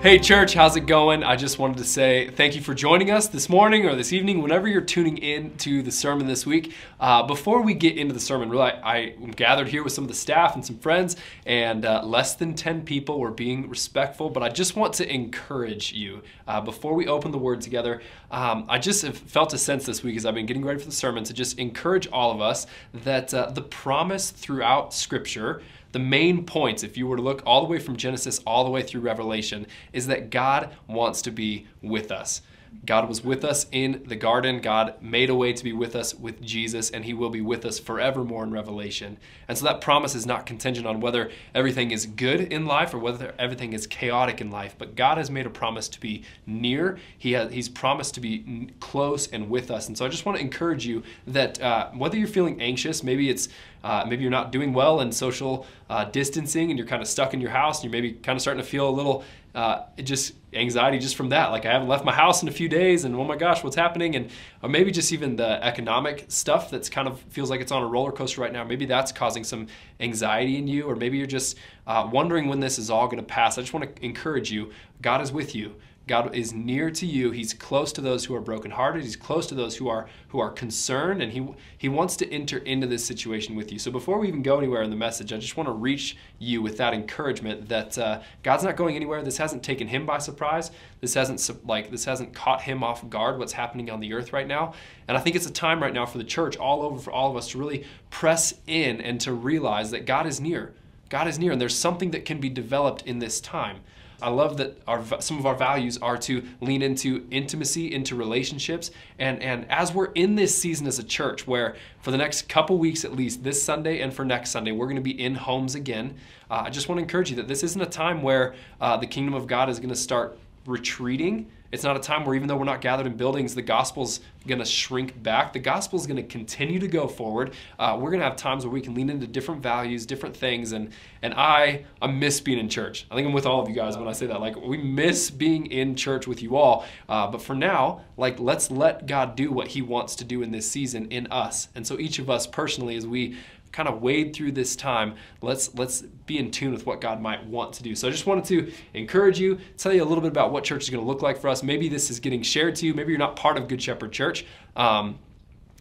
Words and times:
Hey, 0.00 0.20
church, 0.20 0.54
how's 0.54 0.76
it 0.76 0.86
going? 0.86 1.24
I 1.24 1.34
just 1.34 1.58
wanted 1.58 1.78
to 1.78 1.84
say 1.84 2.30
thank 2.30 2.54
you 2.54 2.60
for 2.60 2.72
joining 2.72 3.10
us 3.10 3.26
this 3.26 3.48
morning 3.48 3.84
or 3.84 3.96
this 3.96 4.12
evening, 4.12 4.40
whenever 4.40 4.68
you're 4.68 4.80
tuning 4.80 5.18
in 5.18 5.56
to 5.56 5.82
the 5.82 5.90
sermon 5.90 6.28
this 6.28 6.46
week. 6.46 6.72
Uh, 7.00 7.24
before 7.24 7.62
we 7.62 7.74
get 7.74 7.96
into 7.96 8.14
the 8.14 8.20
sermon, 8.20 8.48
really, 8.48 8.70
I, 8.70 9.14
am 9.20 9.32
gathered 9.32 9.66
here 9.66 9.82
with 9.82 9.92
some 9.92 10.04
of 10.04 10.08
the 10.08 10.14
staff 10.14 10.54
and 10.54 10.64
some 10.64 10.78
friends, 10.78 11.16
and 11.46 11.84
uh, 11.84 12.04
less 12.04 12.36
than 12.36 12.54
10 12.54 12.82
people. 12.84 13.18
We're 13.18 13.32
being 13.32 13.68
respectful, 13.68 14.30
but 14.30 14.40
I 14.40 14.50
just 14.50 14.76
want 14.76 14.94
to 14.94 15.12
encourage 15.12 15.92
you 15.92 16.22
uh, 16.46 16.60
before 16.60 16.94
we 16.94 17.08
open 17.08 17.32
the 17.32 17.38
word 17.38 17.60
together. 17.60 18.00
Um, 18.30 18.66
I 18.68 18.78
just 18.78 19.02
have 19.02 19.18
felt 19.18 19.52
a 19.52 19.58
sense 19.58 19.84
this 19.84 20.04
week 20.04 20.16
as 20.16 20.24
I've 20.24 20.34
been 20.34 20.46
getting 20.46 20.64
ready 20.64 20.78
for 20.78 20.86
the 20.86 20.92
sermon 20.92 21.24
to 21.24 21.34
just 21.34 21.58
encourage 21.58 22.06
all 22.06 22.30
of 22.30 22.40
us 22.40 22.68
that 22.94 23.34
uh, 23.34 23.50
the 23.50 23.62
promise 23.62 24.30
throughout 24.30 24.94
Scripture 24.94 25.60
the 25.98 26.04
main 26.04 26.44
points, 26.44 26.84
if 26.84 26.96
you 26.96 27.08
were 27.08 27.16
to 27.16 27.22
look 27.22 27.42
all 27.44 27.60
the 27.60 27.66
way 27.66 27.80
from 27.80 27.96
Genesis 27.96 28.40
all 28.46 28.62
the 28.62 28.70
way 28.70 28.82
through 28.82 29.00
Revelation, 29.00 29.66
is 29.92 30.06
that 30.06 30.30
God 30.30 30.72
wants 30.86 31.22
to 31.22 31.32
be 31.32 31.66
with 31.82 32.12
us. 32.12 32.40
God 32.84 33.08
was 33.08 33.22
with 33.22 33.44
us 33.44 33.66
in 33.70 34.02
the 34.06 34.16
garden. 34.16 34.60
God 34.60 34.94
made 35.02 35.30
a 35.30 35.34
way 35.34 35.52
to 35.52 35.64
be 35.64 35.72
with 35.72 35.94
us 35.94 36.14
with 36.14 36.40
Jesus, 36.40 36.90
and 36.90 37.04
He 37.04 37.12
will 37.12 37.30
be 37.30 37.40
with 37.40 37.64
us 37.64 37.78
forevermore 37.78 38.44
in 38.44 38.50
Revelation. 38.50 39.18
And 39.46 39.58
so 39.58 39.64
that 39.66 39.80
promise 39.80 40.14
is 40.14 40.24
not 40.24 40.46
contingent 40.46 40.86
on 40.86 41.00
whether 41.00 41.30
everything 41.54 41.90
is 41.90 42.06
good 42.06 42.40
in 42.40 42.66
life 42.66 42.94
or 42.94 42.98
whether 42.98 43.34
everything 43.38 43.72
is 43.72 43.86
chaotic 43.86 44.40
in 44.40 44.50
life. 44.50 44.74
But 44.78 44.96
God 44.96 45.18
has 45.18 45.30
made 45.30 45.46
a 45.46 45.50
promise 45.50 45.88
to 45.90 46.00
be 46.00 46.22
near. 46.46 46.98
He 47.18 47.32
has, 47.32 47.52
He's 47.52 47.68
promised 47.68 48.14
to 48.14 48.20
be 48.20 48.70
close 48.80 49.26
and 49.26 49.50
with 49.50 49.70
us. 49.70 49.88
And 49.88 49.98
so 49.98 50.06
I 50.06 50.08
just 50.08 50.24
want 50.24 50.38
to 50.38 50.44
encourage 50.44 50.86
you 50.86 51.02
that 51.26 51.60
uh, 51.60 51.90
whether 51.90 52.16
you're 52.16 52.28
feeling 52.28 52.60
anxious, 52.60 53.02
maybe 53.02 53.28
it's 53.28 53.48
uh, 53.84 54.04
maybe 54.08 54.22
you're 54.22 54.30
not 54.30 54.50
doing 54.50 54.72
well 54.72 55.00
in 55.00 55.12
social 55.12 55.66
uh, 55.88 56.04
distancing 56.04 56.70
and 56.70 56.78
you're 56.78 56.88
kind 56.88 57.02
of 57.02 57.08
stuck 57.08 57.32
in 57.32 57.40
your 57.40 57.50
house 57.50 57.78
and 57.78 57.84
you're 57.84 58.02
maybe 58.02 58.12
kind 58.12 58.36
of 58.36 58.42
starting 58.42 58.62
to 58.62 58.68
feel 58.68 58.88
a 58.88 58.90
little 58.90 59.24
uh, 59.54 59.82
just 60.02 60.34
anxiety 60.52 60.98
just 60.98 61.16
from 61.16 61.30
that. 61.30 61.50
Like 61.50 61.66
I 61.66 61.72
haven't 61.72 61.88
left 61.88 62.04
my 62.04 62.12
house 62.12 62.42
in 62.42 62.48
a 62.48 62.52
few 62.52 62.68
days, 62.68 63.04
and 63.04 63.14
oh 63.14 63.24
my 63.24 63.36
gosh, 63.36 63.62
what's 63.64 63.76
happening? 63.76 64.16
And 64.16 64.30
or 64.62 64.68
maybe 64.68 64.90
just 64.90 65.12
even 65.12 65.36
the 65.36 65.62
economic 65.64 66.26
stuff 66.28 66.70
that's 66.70 66.88
kind 66.88 67.08
of 67.08 67.20
feels 67.30 67.50
like 67.50 67.60
it's 67.60 67.72
on 67.72 67.82
a 67.82 67.86
roller 67.86 68.12
coaster 68.12 68.40
right 68.40 68.52
now. 68.52 68.64
Maybe 68.64 68.86
that's 68.86 69.12
causing 69.12 69.44
some 69.44 69.66
anxiety 70.00 70.58
in 70.58 70.68
you, 70.68 70.84
or 70.84 70.96
maybe 70.96 71.18
you're 71.18 71.26
just 71.26 71.56
uh, 71.86 72.08
wondering 72.10 72.48
when 72.48 72.60
this 72.60 72.78
is 72.78 72.90
all 72.90 73.06
going 73.06 73.18
to 73.18 73.22
pass. 73.22 73.58
I 73.58 73.62
just 73.62 73.72
want 73.72 73.96
to 73.96 74.04
encourage 74.04 74.50
you. 74.50 74.72
God 75.02 75.20
is 75.20 75.32
with 75.32 75.54
you. 75.54 75.74
God 76.08 76.34
is 76.34 76.52
near 76.52 76.90
to 76.90 77.06
you. 77.06 77.30
He's 77.30 77.54
close 77.54 77.92
to 77.92 78.00
those 78.00 78.24
who 78.24 78.34
are 78.34 78.40
brokenhearted. 78.40 79.02
He's 79.02 79.14
close 79.14 79.46
to 79.48 79.54
those 79.54 79.76
who 79.76 79.88
are 79.88 80.08
who 80.28 80.40
are 80.40 80.50
concerned, 80.50 81.22
and 81.22 81.32
he 81.32 81.46
he 81.76 81.88
wants 81.88 82.16
to 82.16 82.32
enter 82.32 82.58
into 82.58 82.86
this 82.86 83.04
situation 83.04 83.54
with 83.54 83.70
you. 83.70 83.78
So 83.78 83.90
before 83.90 84.18
we 84.18 84.28
even 84.28 84.42
go 84.42 84.58
anywhere 84.58 84.82
in 84.82 84.90
the 84.90 84.96
message, 84.96 85.32
I 85.32 85.36
just 85.36 85.56
want 85.56 85.68
to 85.68 85.72
reach 85.72 86.16
you 86.38 86.62
with 86.62 86.78
that 86.78 86.94
encouragement 86.94 87.68
that 87.68 87.96
uh, 87.98 88.20
God's 88.42 88.64
not 88.64 88.76
going 88.76 88.96
anywhere. 88.96 89.22
This 89.22 89.38
hasn't 89.38 89.62
taken 89.62 89.86
him 89.86 90.06
by 90.06 90.18
surprise. 90.18 90.70
This 91.00 91.14
hasn't 91.14 91.66
like 91.66 91.90
this 91.90 92.06
hasn't 92.06 92.34
caught 92.34 92.62
him 92.62 92.82
off 92.82 93.08
guard. 93.08 93.38
What's 93.38 93.52
happening 93.52 93.90
on 93.90 94.00
the 94.00 94.12
earth 94.14 94.32
right 94.32 94.48
now? 94.48 94.72
And 95.06 95.16
I 95.16 95.20
think 95.20 95.36
it's 95.36 95.46
a 95.46 95.52
time 95.52 95.80
right 95.80 95.94
now 95.94 96.06
for 96.06 96.18
the 96.18 96.24
church 96.24 96.56
all 96.56 96.82
over 96.82 96.98
for 96.98 97.12
all 97.12 97.30
of 97.30 97.36
us 97.36 97.48
to 97.50 97.58
really 97.58 97.84
press 98.10 98.54
in 98.66 99.00
and 99.00 99.20
to 99.20 99.32
realize 99.32 99.90
that 99.90 100.06
God 100.06 100.26
is 100.26 100.40
near. 100.40 100.72
God 101.08 101.28
is 101.28 101.38
near, 101.38 101.52
and 101.52 101.60
there's 101.60 101.76
something 101.76 102.10
that 102.10 102.24
can 102.24 102.38
be 102.38 102.50
developed 102.50 103.02
in 103.02 103.18
this 103.18 103.40
time. 103.40 103.80
I 104.20 104.30
love 104.30 104.56
that 104.56 104.80
our 104.88 105.04
some 105.20 105.38
of 105.38 105.46
our 105.46 105.54
values 105.54 105.96
are 105.98 106.18
to 106.18 106.42
lean 106.60 106.82
into 106.82 107.26
intimacy, 107.30 107.94
into 107.94 108.16
relationships, 108.16 108.90
and 109.18 109.40
and 109.42 109.70
as 109.70 109.92
we're 109.92 110.12
in 110.12 110.34
this 110.34 110.56
season 110.56 110.86
as 110.86 110.98
a 110.98 111.04
church, 111.04 111.46
where 111.46 111.76
for 112.00 112.10
the 112.10 112.16
next 112.16 112.48
couple 112.48 112.78
weeks 112.78 113.04
at 113.04 113.12
least, 113.12 113.44
this 113.44 113.62
Sunday 113.62 114.00
and 114.00 114.12
for 114.12 114.24
next 114.24 114.50
Sunday, 114.50 114.72
we're 114.72 114.86
going 114.86 114.96
to 114.96 115.02
be 115.02 115.20
in 115.22 115.36
homes 115.36 115.74
again. 115.74 116.14
Uh, 116.50 116.62
I 116.66 116.70
just 116.70 116.88
want 116.88 116.98
to 116.98 117.02
encourage 117.02 117.30
you 117.30 117.36
that 117.36 117.46
this 117.46 117.62
isn't 117.62 117.80
a 117.80 117.86
time 117.86 118.22
where 118.22 118.54
uh, 118.80 118.96
the 118.96 119.06
kingdom 119.06 119.34
of 119.34 119.46
God 119.46 119.68
is 119.68 119.78
going 119.78 119.90
to 119.90 119.96
start 119.96 120.36
retreating 120.66 121.50
it's 121.70 121.84
not 121.84 121.96
a 121.96 122.00
time 122.00 122.24
where, 122.24 122.34
even 122.34 122.48
though 122.48 122.56
we're 122.56 122.64
not 122.64 122.80
gathered 122.80 123.06
in 123.06 123.16
buildings, 123.16 123.54
the 123.54 123.62
gospel's 123.62 124.20
going 124.46 124.58
to 124.58 124.64
shrink 124.64 125.22
back. 125.22 125.52
The 125.52 125.58
gospel's 125.58 126.06
going 126.06 126.16
to 126.16 126.22
continue 126.22 126.78
to 126.78 126.88
go 126.88 127.06
forward. 127.06 127.52
Uh, 127.78 127.98
we're 128.00 128.10
going 128.10 128.20
to 128.20 128.26
have 128.26 128.36
times 128.36 128.64
where 128.64 128.72
we 128.72 128.80
can 128.80 128.94
lean 128.94 129.10
into 129.10 129.26
different 129.26 129.62
values, 129.62 130.06
different 130.06 130.34
things. 130.34 130.72
And, 130.72 130.90
and 131.20 131.34
I, 131.34 131.84
I 132.00 132.06
miss 132.06 132.40
being 132.40 132.58
in 132.58 132.70
church. 132.70 133.06
I 133.10 133.14
think 133.14 133.26
I'm 133.26 133.34
with 133.34 133.44
all 133.44 133.60
of 133.60 133.68
you 133.68 133.74
guys 133.74 133.98
when 133.98 134.08
I 134.08 134.12
say 134.12 134.26
that. 134.26 134.40
Like, 134.40 134.56
we 134.56 134.78
miss 134.78 135.30
being 135.30 135.66
in 135.66 135.94
church 135.94 136.26
with 136.26 136.42
you 136.42 136.56
all. 136.56 136.86
Uh, 137.06 137.26
but 137.30 137.42
for 137.42 137.54
now, 137.54 138.00
like, 138.16 138.40
let's 138.40 138.70
let 138.70 139.06
God 139.06 139.36
do 139.36 139.52
what 139.52 139.68
He 139.68 139.82
wants 139.82 140.16
to 140.16 140.24
do 140.24 140.40
in 140.42 140.50
this 140.50 140.70
season 140.70 141.10
in 141.10 141.26
us. 141.26 141.68
And 141.74 141.86
so, 141.86 141.98
each 141.98 142.18
of 142.18 142.30
us 142.30 142.46
personally, 142.46 142.96
as 142.96 143.06
we 143.06 143.36
kind 143.72 143.88
of 143.88 144.02
wade 144.02 144.34
through 144.34 144.52
this 144.52 144.76
time, 144.76 145.14
let's 145.42 145.74
let's 145.74 146.02
be 146.26 146.38
in 146.38 146.50
tune 146.50 146.72
with 146.72 146.86
what 146.86 147.00
God 147.00 147.20
might 147.20 147.44
want 147.46 147.72
to 147.74 147.82
do. 147.82 147.94
So 147.94 148.08
I 148.08 148.10
just 148.10 148.26
wanted 148.26 148.44
to 148.46 148.72
encourage 148.94 149.38
you, 149.38 149.58
tell 149.76 149.92
you 149.92 150.02
a 150.02 150.06
little 150.06 150.22
bit 150.22 150.30
about 150.30 150.52
what 150.52 150.64
church 150.64 150.84
is 150.84 150.90
going 150.90 151.02
to 151.02 151.08
look 151.08 151.22
like 151.22 151.38
for 151.38 151.48
us. 151.48 151.62
Maybe 151.62 151.88
this 151.88 152.10
is 152.10 152.20
getting 152.20 152.42
shared 152.42 152.74
to 152.76 152.86
you. 152.86 152.94
Maybe 152.94 153.10
you're 153.10 153.18
not 153.18 153.36
part 153.36 153.56
of 153.56 153.68
Good 153.68 153.82
Shepherd 153.82 154.12
Church. 154.12 154.44
Um, 154.76 155.18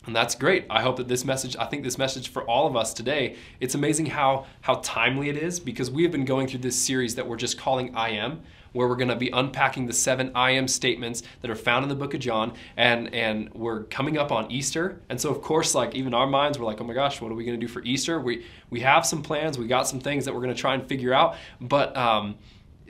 and 0.08 0.16
that's 0.16 0.36
great. 0.36 0.66
I 0.70 0.82
hope 0.82 0.96
that 0.98 1.10
this 1.10 1.26
message, 1.26 1.58
I 1.58 1.66
think 1.66 1.84
this 1.84 1.98
message 1.98 2.30
for 2.30 2.44
all 2.44 2.66
of 2.66 2.78
us 2.78 2.94
today, 2.94 3.36
it's 3.60 3.76
amazing 3.76 4.06
how 4.08 4.46
how 4.62 4.76
timely 4.76 5.30
it 5.30 5.36
is 5.36 5.60
because 5.60 5.92
we 5.92 6.04
have 6.04 6.12
been 6.12 6.26
going 6.26 6.48
through 6.48 6.62
this 6.62 6.78
series 6.78 7.16
that 7.16 7.28
we're 7.28 7.36
just 7.36 7.58
calling 7.58 7.94
I 7.94 8.12
am 8.12 8.42
where 8.74 8.88
we're 8.88 8.96
going 8.96 9.08
to 9.10 9.16
be 9.16 9.30
unpacking 9.30 9.86
the 9.88 9.94
seven 9.94 10.32
I 10.36 10.52
am 10.52 10.68
statements 10.68 11.24
that 11.42 11.52
are 11.52 11.56
found 11.56 11.84
in 11.84 11.90
the 11.90 11.96
book 11.96 12.14
of 12.14 12.20
John. 12.20 12.54
And, 12.76 13.14
and 13.14 13.54
we're 13.54 13.84
coming 13.84 14.18
up 14.18 14.32
on 14.32 14.52
Easter. 14.52 15.02
And 15.10 15.20
so, 15.20 15.30
of 15.30 15.42
course, 15.42 15.76
like 15.76 15.96
even 15.96 16.14
our 16.14 16.28
minds, 16.28 16.60
we're 16.60 16.66
like, 16.66 16.82
oh 16.82 16.84
my 16.84 16.94
gosh, 16.94 17.22
what 17.22 17.32
are 17.32 17.36
we 17.36 17.46
going 17.46 17.60
to 17.60 17.66
do 17.66 17.72
for 17.72 17.82
Easter? 17.84 18.20
We, 18.20 18.46
we 18.70 18.82
have 18.82 19.06
some 19.06 19.22
plans, 19.22 19.58
we 19.58 19.68
got 19.68 19.88
some 19.88 20.00
things 20.00 20.26
that 20.26 20.34
we're 20.34 20.42
going 20.42 20.54
to 20.54 20.60
try 20.60 20.74
and 20.74 20.88
figure 20.88 21.14
out. 21.14 21.36
But 21.62 21.96
um, 21.96 22.36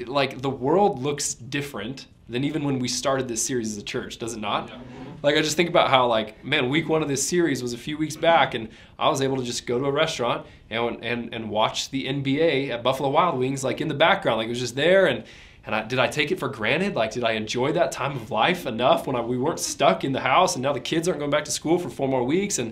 like 0.05 0.41
the 0.41 0.49
world 0.49 0.99
looks 0.99 1.33
different 1.33 2.07
than 2.29 2.44
even 2.44 2.63
when 2.63 2.79
we 2.79 2.88
started 2.88 3.27
this 3.27 3.44
series 3.44 3.71
as 3.71 3.77
a 3.77 3.83
church, 3.83 4.17
does 4.17 4.33
it 4.33 4.39
not? 4.39 4.69
Yeah. 4.69 4.77
Like 5.23 5.35
I 5.35 5.41
just 5.41 5.57
think 5.57 5.69
about 5.69 5.89
how 5.89 6.07
like 6.07 6.44
man, 6.44 6.69
week 6.69 6.89
one 6.89 7.01
of 7.01 7.07
this 7.07 7.27
series 7.27 7.61
was 7.61 7.73
a 7.73 7.77
few 7.77 7.97
weeks 7.97 8.15
back, 8.15 8.53
and 8.53 8.69
I 8.99 9.09
was 9.09 9.21
able 9.21 9.38
to 9.38 9.44
just 9.44 9.65
go 9.65 9.79
to 9.79 9.85
a 9.85 9.91
restaurant 9.91 10.45
and 10.69 11.03
and 11.03 11.33
and 11.33 11.49
watch 11.49 11.89
the 11.89 12.05
NBA 12.05 12.69
at 12.69 12.83
Buffalo 12.83 13.09
Wild 13.09 13.39
Wings 13.39 13.63
like 13.63 13.81
in 13.81 13.88
the 13.88 13.95
background, 13.95 14.38
like 14.38 14.47
it 14.47 14.51
was 14.51 14.59
just 14.59 14.75
there, 14.75 15.07
and 15.07 15.23
and 15.67 15.75
I, 15.75 15.83
did 15.83 16.00
I 16.00 16.07
take 16.07 16.31
it 16.31 16.39
for 16.39 16.47
granted? 16.47 16.95
Like, 16.95 17.11
did 17.11 17.25
I 17.25 17.33
enjoy 17.33 17.73
that 17.73 17.91
time 17.91 18.16
of 18.16 18.31
life 18.31 18.66
enough 18.66 19.05
when 19.05 19.17
I, 19.17 19.22
we 19.22 19.38
weren't 19.38 19.59
stuck 19.59 20.05
in 20.05 20.13
the 20.13 20.22
house 20.22 20.55
and 20.55 20.63
now 20.63 20.72
the 20.72 20.79
kids 20.79 21.09
aren't 21.09 21.19
going 21.19 21.29
back 21.29 21.44
to 21.45 21.51
school 21.51 21.78
for 21.78 21.89
four 21.89 22.07
more 22.07 22.23
weeks? 22.23 22.57
And 22.57 22.72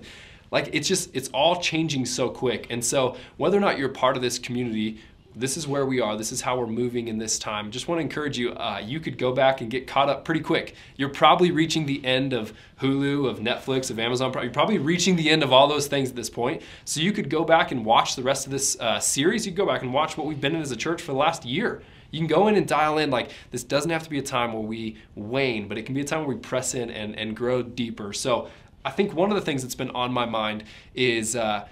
like, 0.50 0.70
it's 0.72 0.88
just, 0.88 1.14
it's 1.14 1.28
all 1.28 1.60
changing 1.60 2.06
so 2.06 2.30
quick. 2.30 2.68
And 2.70 2.82
so, 2.82 3.16
whether 3.36 3.56
or 3.56 3.60
not 3.60 3.78
you're 3.78 3.90
part 3.90 4.16
of 4.16 4.22
this 4.22 4.38
community, 4.38 4.98
this 5.34 5.58
is 5.58 5.68
where 5.68 5.84
we 5.84 6.00
are. 6.00 6.16
This 6.16 6.32
is 6.32 6.40
how 6.40 6.58
we're 6.58 6.66
moving 6.66 7.08
in 7.08 7.18
this 7.18 7.38
time. 7.38 7.70
Just 7.70 7.86
want 7.86 7.98
to 7.98 8.02
encourage 8.02 8.38
you. 8.38 8.52
Uh, 8.52 8.80
you 8.82 8.98
could 8.98 9.18
go 9.18 9.34
back 9.34 9.60
and 9.60 9.70
get 9.70 9.86
caught 9.86 10.08
up 10.08 10.24
pretty 10.24 10.40
quick. 10.40 10.74
You're 10.96 11.10
probably 11.10 11.50
reaching 11.50 11.84
the 11.84 12.02
end 12.02 12.32
of 12.32 12.54
Hulu, 12.80 13.28
of 13.28 13.40
Netflix, 13.40 13.90
of 13.90 13.98
Amazon. 13.98 14.32
You're 14.40 14.50
probably 14.50 14.78
reaching 14.78 15.16
the 15.16 15.28
end 15.28 15.42
of 15.42 15.52
all 15.52 15.68
those 15.68 15.86
things 15.86 16.08
at 16.08 16.16
this 16.16 16.30
point. 16.30 16.62
So 16.86 17.02
you 17.02 17.12
could 17.12 17.28
go 17.28 17.44
back 17.44 17.72
and 17.72 17.84
watch 17.84 18.16
the 18.16 18.22
rest 18.22 18.46
of 18.46 18.52
this 18.52 18.80
uh, 18.80 18.98
series. 18.98 19.44
You 19.44 19.52
could 19.52 19.58
go 19.58 19.66
back 19.66 19.82
and 19.82 19.92
watch 19.92 20.16
what 20.16 20.26
we've 20.26 20.40
been 20.40 20.54
in 20.56 20.62
as 20.62 20.70
a 20.70 20.76
church 20.76 21.02
for 21.02 21.12
the 21.12 21.18
last 21.18 21.44
year. 21.44 21.82
You 22.16 22.20
can 22.26 22.28
go 22.28 22.48
in 22.48 22.56
and 22.56 22.66
dial 22.66 22.96
in. 22.98 23.10
Like 23.10 23.30
this 23.50 23.62
doesn't 23.62 23.90
have 23.90 24.02
to 24.04 24.10
be 24.10 24.18
a 24.18 24.22
time 24.22 24.54
where 24.54 24.62
we 24.62 24.96
wane, 25.14 25.68
but 25.68 25.76
it 25.76 25.82
can 25.84 25.94
be 25.94 26.00
a 26.00 26.04
time 26.04 26.20
where 26.20 26.34
we 26.34 26.40
press 26.40 26.74
in 26.74 26.90
and, 26.90 27.14
and 27.14 27.36
grow 27.36 27.62
deeper. 27.62 28.14
So 28.14 28.48
I 28.86 28.90
think 28.90 29.12
one 29.12 29.30
of 29.30 29.36
the 29.36 29.42
things 29.42 29.62
that's 29.62 29.74
been 29.74 29.90
on 29.90 30.12
my 30.12 30.26
mind 30.26 30.64
is. 30.94 31.36
Uh, 31.36 31.68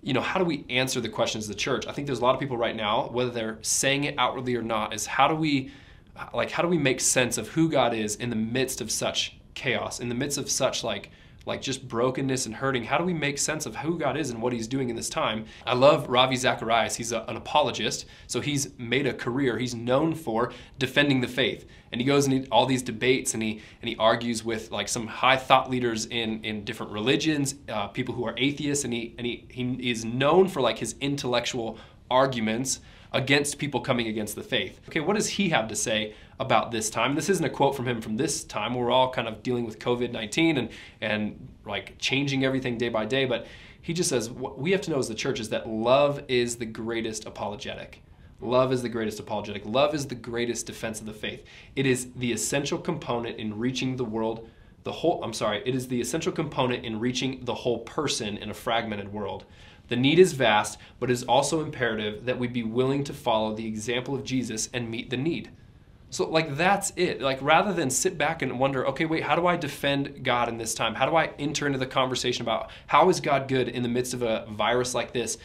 you 0.00 0.12
know, 0.12 0.20
how 0.20 0.38
do 0.38 0.44
we 0.44 0.64
answer 0.70 1.00
the 1.00 1.08
questions 1.08 1.46
of 1.46 1.48
the 1.48 1.58
church? 1.58 1.84
I 1.88 1.92
think 1.92 2.06
there's 2.06 2.20
a 2.20 2.22
lot 2.22 2.32
of 2.32 2.40
people 2.40 2.56
right 2.56 2.76
now, 2.76 3.08
whether 3.08 3.30
they're 3.30 3.58
saying 3.62 4.04
it 4.04 4.14
outwardly 4.16 4.54
or 4.54 4.62
not, 4.62 4.94
is 4.94 5.06
how 5.06 5.26
do 5.26 5.34
we, 5.34 5.72
like, 6.32 6.52
how 6.52 6.62
do 6.62 6.68
we 6.68 6.78
make 6.78 7.00
sense 7.00 7.36
of 7.36 7.48
who 7.48 7.68
God 7.68 7.92
is 7.92 8.14
in 8.14 8.30
the 8.30 8.36
midst 8.36 8.80
of 8.80 8.92
such 8.92 9.36
chaos, 9.54 9.98
in 9.98 10.08
the 10.08 10.14
midst 10.14 10.38
of 10.38 10.48
such 10.48 10.84
like 10.84 11.10
like 11.48 11.62
just 11.62 11.88
brokenness 11.88 12.46
and 12.46 12.54
hurting. 12.54 12.84
How 12.84 12.98
do 12.98 13.04
we 13.04 13.14
make 13.14 13.38
sense 13.38 13.66
of 13.66 13.74
who 13.76 13.98
God 13.98 14.16
is 14.16 14.30
and 14.30 14.40
what 14.40 14.52
He's 14.52 14.68
doing 14.68 14.90
in 14.90 14.96
this 14.96 15.08
time? 15.08 15.46
I 15.66 15.74
love 15.74 16.08
Ravi 16.08 16.36
Zacharias. 16.36 16.94
He's 16.94 17.10
a, 17.10 17.22
an 17.22 17.36
apologist, 17.36 18.06
so 18.26 18.40
he's 18.40 18.68
made 18.78 19.06
a 19.06 19.14
career. 19.14 19.58
He's 19.58 19.74
known 19.74 20.14
for 20.14 20.52
defending 20.78 21.22
the 21.22 21.26
faith, 21.26 21.66
and 21.90 22.00
he 22.00 22.06
goes 22.06 22.26
in 22.26 22.46
all 22.52 22.66
these 22.66 22.82
debates 22.82 23.34
and 23.34 23.42
he 23.42 23.62
and 23.80 23.88
he 23.88 23.96
argues 23.96 24.44
with 24.44 24.70
like 24.70 24.88
some 24.88 25.06
high 25.06 25.36
thought 25.36 25.70
leaders 25.70 26.06
in 26.06 26.44
in 26.44 26.64
different 26.64 26.92
religions, 26.92 27.54
uh, 27.68 27.88
people 27.88 28.14
who 28.14 28.26
are 28.26 28.34
atheists, 28.36 28.84
and 28.84 28.92
he 28.92 29.14
and 29.16 29.26
he 29.26 29.46
he 29.50 29.90
is 29.90 30.04
known 30.04 30.46
for 30.46 30.60
like 30.60 30.78
his 30.78 30.94
intellectual 31.00 31.78
arguments 32.10 32.80
against 33.12 33.58
people 33.58 33.80
coming 33.80 34.06
against 34.06 34.34
the 34.34 34.42
faith. 34.42 34.80
Okay, 34.88 35.00
what 35.00 35.16
does 35.16 35.28
he 35.28 35.48
have 35.48 35.68
to 35.68 35.76
say 35.76 36.14
about 36.38 36.70
this 36.70 36.90
time? 36.90 37.14
This 37.14 37.28
isn't 37.28 37.44
a 37.44 37.50
quote 37.50 37.74
from 37.74 37.86
him 37.86 38.00
from 38.00 38.16
this 38.16 38.44
time. 38.44 38.74
We're 38.74 38.90
all 38.90 39.10
kind 39.10 39.26
of 39.26 39.42
dealing 39.42 39.64
with 39.64 39.78
COVID 39.78 40.12
19 40.12 40.58
and, 40.58 40.68
and 41.00 41.48
like 41.64 41.98
changing 41.98 42.44
everything 42.44 42.78
day 42.78 42.88
by 42.88 43.04
day. 43.04 43.24
But 43.24 43.46
he 43.80 43.94
just 43.94 44.10
says, 44.10 44.30
what 44.30 44.58
we 44.58 44.72
have 44.72 44.80
to 44.82 44.90
know 44.90 44.98
as 44.98 45.08
the 45.08 45.14
church 45.14 45.40
is 45.40 45.48
that 45.48 45.68
love 45.68 46.22
is 46.28 46.56
the 46.56 46.66
greatest 46.66 47.24
apologetic. 47.24 48.02
Love 48.40 48.72
is 48.72 48.82
the 48.82 48.88
greatest 48.88 49.18
apologetic. 49.18 49.64
Love 49.64 49.94
is 49.94 50.06
the 50.06 50.14
greatest 50.14 50.66
defense 50.66 51.00
of 51.00 51.06
the 51.06 51.12
faith. 51.12 51.44
It 51.74 51.86
is 51.86 52.12
the 52.12 52.32
essential 52.32 52.78
component 52.78 53.38
in 53.38 53.58
reaching 53.58 53.96
the 53.96 54.04
world, 54.04 54.48
the 54.84 54.92
whole, 54.92 55.22
I'm 55.24 55.32
sorry, 55.32 55.62
it 55.66 55.74
is 55.74 55.88
the 55.88 56.00
essential 56.00 56.30
component 56.30 56.84
in 56.84 57.00
reaching 57.00 57.44
the 57.44 57.54
whole 57.54 57.80
person 57.80 58.36
in 58.36 58.50
a 58.50 58.54
fragmented 58.54 59.12
world. 59.12 59.44
The 59.88 59.96
need 59.96 60.18
is 60.18 60.34
vast, 60.34 60.78
but 61.00 61.10
it 61.10 61.14
is 61.14 61.24
also 61.24 61.62
imperative 61.62 62.26
that 62.26 62.38
we 62.38 62.46
be 62.46 62.62
willing 62.62 63.04
to 63.04 63.12
follow 63.12 63.54
the 63.54 63.66
example 63.66 64.14
of 64.14 64.24
Jesus 64.24 64.68
and 64.72 64.90
meet 64.90 65.10
the 65.10 65.16
need. 65.16 65.50
So, 66.10 66.28
like, 66.28 66.56
that's 66.56 66.92
it. 66.96 67.20
Like, 67.20 67.38
rather 67.42 67.72
than 67.72 67.90
sit 67.90 68.16
back 68.16 68.40
and 68.40 68.58
wonder, 68.58 68.86
okay, 68.88 69.04
wait, 69.04 69.22
how 69.22 69.36
do 69.36 69.46
I 69.46 69.56
defend 69.56 70.24
God 70.24 70.48
in 70.48 70.56
this 70.56 70.74
time? 70.74 70.94
How 70.94 71.06
do 71.06 71.16
I 71.16 71.32
enter 71.38 71.66
into 71.66 71.78
the 71.78 71.86
conversation 71.86 72.42
about 72.42 72.70
how 72.86 73.10
is 73.10 73.20
God 73.20 73.46
good 73.46 73.68
in 73.68 73.82
the 73.82 73.88
midst 73.88 74.14
of 74.14 74.22
a 74.22 74.46
virus 74.50 74.94
like 74.94 75.12
this? 75.12 75.36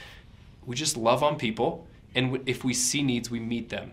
We 0.66 0.76
just 0.76 0.96
love 0.96 1.22
on 1.22 1.38
people, 1.38 1.86
and 2.16 2.42
if 2.46 2.64
we 2.64 2.74
see 2.74 3.02
needs, 3.02 3.30
we 3.30 3.42
meet 3.42 3.70
them. 3.70 3.92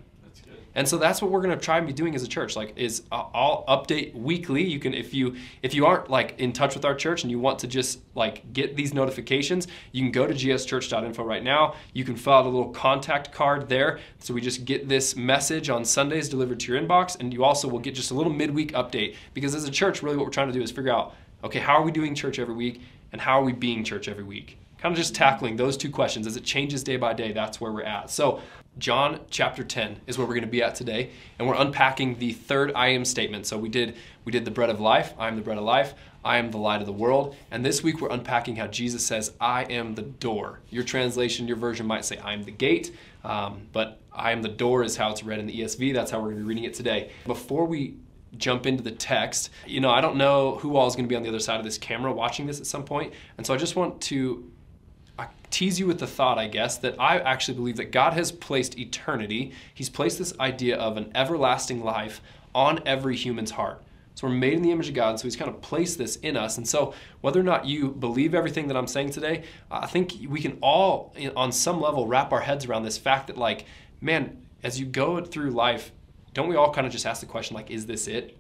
And 0.74 0.86
so 0.86 0.98
that's 0.98 1.20
what 1.20 1.30
we're 1.30 1.40
going 1.40 1.58
to 1.58 1.64
try 1.64 1.78
and 1.78 1.86
be 1.86 1.92
doing 1.92 2.14
as 2.14 2.22
a 2.22 2.28
church. 2.28 2.56
Like, 2.56 2.72
is 2.76 3.02
uh, 3.10 3.24
I'll 3.34 3.64
update 3.68 4.14
weekly. 4.14 4.62
You 4.62 4.78
can, 4.78 4.94
if 4.94 5.12
you 5.12 5.36
if 5.62 5.74
you 5.74 5.86
aren't 5.86 6.08
like 6.10 6.38
in 6.38 6.52
touch 6.52 6.74
with 6.74 6.84
our 6.84 6.94
church 6.94 7.22
and 7.22 7.30
you 7.30 7.38
want 7.38 7.58
to 7.60 7.66
just 7.66 8.00
like 8.14 8.52
get 8.52 8.76
these 8.76 8.94
notifications, 8.94 9.66
you 9.92 10.02
can 10.02 10.12
go 10.12 10.26
to 10.26 10.34
gschurch.info 10.34 11.24
right 11.24 11.42
now. 11.42 11.74
You 11.92 12.04
can 12.04 12.16
fill 12.16 12.34
out 12.34 12.46
a 12.46 12.48
little 12.48 12.70
contact 12.70 13.32
card 13.32 13.68
there. 13.68 13.98
So 14.18 14.32
we 14.32 14.40
just 14.40 14.64
get 14.64 14.88
this 14.88 15.16
message 15.16 15.70
on 15.70 15.84
Sundays 15.84 16.28
delivered 16.28 16.60
to 16.60 16.72
your 16.72 16.80
inbox, 16.80 17.18
and 17.18 17.32
you 17.32 17.44
also 17.44 17.68
will 17.68 17.78
get 17.78 17.94
just 17.94 18.10
a 18.10 18.14
little 18.14 18.32
midweek 18.32 18.72
update. 18.72 19.16
Because 19.34 19.54
as 19.54 19.64
a 19.64 19.70
church, 19.70 20.02
really 20.02 20.16
what 20.16 20.26
we're 20.26 20.32
trying 20.32 20.48
to 20.48 20.54
do 20.54 20.62
is 20.62 20.70
figure 20.70 20.92
out, 20.92 21.14
okay, 21.42 21.58
how 21.58 21.74
are 21.74 21.82
we 21.82 21.90
doing 21.90 22.14
church 22.14 22.38
every 22.38 22.54
week, 22.54 22.80
and 23.12 23.20
how 23.20 23.40
are 23.40 23.44
we 23.44 23.52
being 23.52 23.82
church 23.82 24.08
every 24.08 24.24
week? 24.24 24.56
Kind 24.78 24.92
of 24.92 24.98
just 24.98 25.14
tackling 25.14 25.56
those 25.56 25.76
two 25.76 25.90
questions 25.90 26.26
as 26.26 26.36
it 26.36 26.44
changes 26.44 26.82
day 26.82 26.96
by 26.96 27.12
day. 27.12 27.32
That's 27.32 27.60
where 27.60 27.70
we're 27.70 27.82
at. 27.82 28.10
So 28.10 28.40
John 28.80 29.20
chapter 29.28 29.62
10 29.62 30.00
is 30.06 30.16
where 30.16 30.26
we're 30.26 30.34
going 30.34 30.42
to 30.42 30.50
be 30.50 30.62
at 30.62 30.74
today, 30.74 31.10
and 31.38 31.46
we're 31.46 31.54
unpacking 31.54 32.18
the 32.18 32.32
third 32.32 32.72
I 32.74 32.88
am 32.88 33.04
statement. 33.04 33.46
So 33.46 33.58
we 33.58 33.68
did 33.68 33.96
we 34.24 34.32
did 34.32 34.46
the 34.46 34.50
bread 34.50 34.70
of 34.70 34.80
life, 34.80 35.12
I 35.18 35.28
am 35.28 35.36
the 35.36 35.42
bread 35.42 35.58
of 35.58 35.64
life, 35.64 35.94
I 36.24 36.38
am 36.38 36.50
the 36.50 36.58
light 36.58 36.80
of 36.80 36.86
the 36.86 36.92
world, 36.92 37.36
and 37.50 37.64
this 37.64 37.82
week 37.82 38.00
we're 38.00 38.10
unpacking 38.10 38.56
how 38.56 38.66
Jesus 38.66 39.04
says, 39.04 39.32
I 39.38 39.64
am 39.64 39.94
the 39.94 40.02
door. 40.02 40.60
Your 40.70 40.82
translation, 40.82 41.46
your 41.46 41.58
version 41.58 41.86
might 41.86 42.04
say, 42.04 42.16
I 42.18 42.32
am 42.32 42.44
the 42.44 42.50
gate, 42.50 42.96
um, 43.22 43.68
but 43.72 44.00
I 44.12 44.32
am 44.32 44.42
the 44.42 44.48
door 44.48 44.82
is 44.82 44.96
how 44.96 45.10
it's 45.10 45.22
read 45.22 45.38
in 45.38 45.46
the 45.46 45.60
ESV. 45.60 45.92
That's 45.94 46.10
how 46.10 46.18
we're 46.18 46.30
going 46.30 46.36
to 46.36 46.42
be 46.42 46.48
reading 46.48 46.64
it 46.64 46.74
today. 46.74 47.10
Before 47.26 47.66
we 47.66 47.96
jump 48.36 48.66
into 48.66 48.82
the 48.82 48.90
text, 48.90 49.50
you 49.66 49.80
know, 49.80 49.90
I 49.90 50.00
don't 50.00 50.16
know 50.16 50.56
who 50.56 50.76
all 50.76 50.86
is 50.86 50.94
going 50.94 51.04
to 51.04 51.08
be 51.08 51.16
on 51.16 51.22
the 51.22 51.28
other 51.28 51.40
side 51.40 51.58
of 51.58 51.64
this 51.64 51.78
camera 51.78 52.12
watching 52.12 52.46
this 52.46 52.60
at 52.60 52.66
some 52.66 52.84
point, 52.84 53.12
and 53.36 53.46
so 53.46 53.52
I 53.52 53.58
just 53.58 53.76
want 53.76 54.00
to 54.02 54.49
tease 55.50 55.78
you 55.78 55.86
with 55.86 55.98
the 55.98 56.06
thought, 56.06 56.38
I 56.38 56.46
guess, 56.46 56.78
that 56.78 57.00
I 57.00 57.18
actually 57.18 57.54
believe 57.54 57.76
that 57.76 57.92
God 57.92 58.12
has 58.14 58.32
placed 58.32 58.78
eternity, 58.78 59.52
He's 59.74 59.88
placed 59.88 60.18
this 60.18 60.38
idea 60.38 60.76
of 60.76 60.96
an 60.96 61.10
everlasting 61.14 61.82
life 61.82 62.20
on 62.54 62.80
every 62.86 63.16
human's 63.16 63.52
heart. 63.52 63.82
So 64.14 64.26
we're 64.26 64.34
made 64.34 64.54
in 64.54 64.62
the 64.62 64.70
image 64.70 64.88
of 64.88 64.94
God, 64.94 65.18
so 65.18 65.24
He's 65.24 65.36
kind 65.36 65.50
of 65.50 65.60
placed 65.60 65.98
this 65.98 66.16
in 66.16 66.36
us. 66.36 66.58
And 66.58 66.68
so, 66.68 66.94
whether 67.20 67.40
or 67.40 67.44
not 67.44 67.66
you 67.66 67.88
believe 67.88 68.34
everything 68.34 68.68
that 68.68 68.76
I'm 68.76 68.86
saying 68.86 69.10
today, 69.10 69.44
I 69.70 69.86
think 69.86 70.12
we 70.28 70.40
can 70.40 70.58
all, 70.62 71.14
on 71.36 71.52
some 71.52 71.80
level, 71.80 72.06
wrap 72.06 72.32
our 72.32 72.40
heads 72.40 72.66
around 72.66 72.84
this 72.84 72.98
fact 72.98 73.28
that, 73.28 73.38
like, 73.38 73.64
man, 74.00 74.36
as 74.62 74.78
you 74.78 74.86
go 74.86 75.24
through 75.24 75.50
life, 75.50 75.90
don't 76.34 76.48
we 76.48 76.56
all 76.56 76.72
kind 76.72 76.86
of 76.86 76.92
just 76.92 77.06
ask 77.06 77.20
the 77.20 77.26
question, 77.26 77.54
like, 77.54 77.70
is 77.70 77.86
this 77.86 78.06
it? 78.06 78.36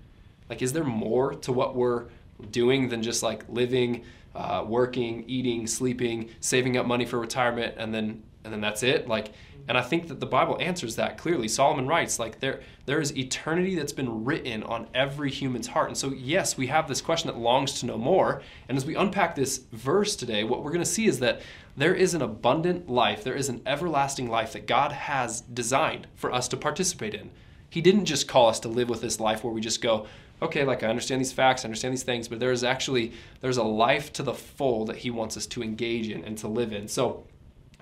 Like, 0.48 0.62
is 0.62 0.72
there 0.72 0.84
more 0.84 1.34
to 1.36 1.52
what 1.52 1.74
we're 1.74 2.06
doing 2.40 2.88
than 2.88 3.02
just 3.02 3.22
like 3.22 3.44
living? 3.48 4.04
uh, 4.34 4.64
working, 4.66 5.24
eating, 5.26 5.66
sleeping, 5.66 6.30
saving 6.40 6.76
up 6.76 6.86
money 6.86 7.04
for 7.04 7.18
retirement, 7.18 7.74
and 7.76 7.94
then 7.94 8.22
and 8.42 8.52
then 8.52 8.60
that's 8.62 8.82
it. 8.82 9.06
Like, 9.06 9.32
and 9.68 9.76
I 9.76 9.82
think 9.82 10.08
that 10.08 10.18
the 10.18 10.26
Bible 10.26 10.56
answers 10.60 10.96
that 10.96 11.18
clearly. 11.18 11.46
Solomon 11.46 11.86
writes 11.86 12.18
like 12.18 12.40
there 12.40 12.60
there 12.86 13.00
is 13.00 13.16
eternity 13.16 13.74
that's 13.74 13.92
been 13.92 14.24
written 14.24 14.62
on 14.62 14.86
every 14.94 15.30
human's 15.30 15.66
heart. 15.66 15.88
And 15.88 15.96
so 15.96 16.10
yes, 16.10 16.56
we 16.56 16.68
have 16.68 16.88
this 16.88 17.00
question 17.00 17.28
that 17.28 17.38
longs 17.38 17.80
to 17.80 17.86
know 17.86 17.98
more. 17.98 18.42
And 18.68 18.78
as 18.78 18.86
we 18.86 18.94
unpack 18.94 19.34
this 19.34 19.58
verse 19.72 20.16
today, 20.16 20.44
what 20.44 20.62
we're 20.62 20.72
going 20.72 20.84
to 20.84 20.90
see 20.90 21.06
is 21.06 21.18
that 21.20 21.42
there 21.76 21.94
is 21.94 22.14
an 22.14 22.22
abundant 22.22 22.88
life, 22.88 23.24
there 23.24 23.34
is 23.34 23.48
an 23.48 23.62
everlasting 23.66 24.28
life 24.28 24.52
that 24.54 24.66
God 24.66 24.92
has 24.92 25.40
designed 25.42 26.06
for 26.14 26.32
us 26.32 26.48
to 26.48 26.56
participate 26.56 27.14
in. 27.14 27.30
He 27.68 27.80
didn't 27.80 28.06
just 28.06 28.26
call 28.26 28.48
us 28.48 28.58
to 28.60 28.68
live 28.68 28.88
with 28.88 29.00
this 29.00 29.20
life 29.20 29.44
where 29.44 29.52
we 29.52 29.60
just 29.60 29.80
go, 29.80 30.06
okay, 30.42 30.64
like 30.64 30.82
I 30.82 30.88
understand 30.88 31.20
these 31.20 31.32
facts, 31.32 31.64
I 31.64 31.68
understand 31.68 31.92
these 31.92 32.02
things, 32.02 32.28
but 32.28 32.40
there's 32.40 32.64
actually 32.64 33.12
there's 33.40 33.56
a 33.56 33.62
life 33.62 34.12
to 34.14 34.22
the 34.22 34.34
full 34.34 34.84
that 34.86 34.96
he 34.96 35.10
wants 35.10 35.36
us 35.36 35.46
to 35.46 35.62
engage 35.62 36.08
in 36.08 36.24
and 36.24 36.36
to 36.38 36.48
live 36.48 36.72
in. 36.72 36.88
So, 36.88 37.24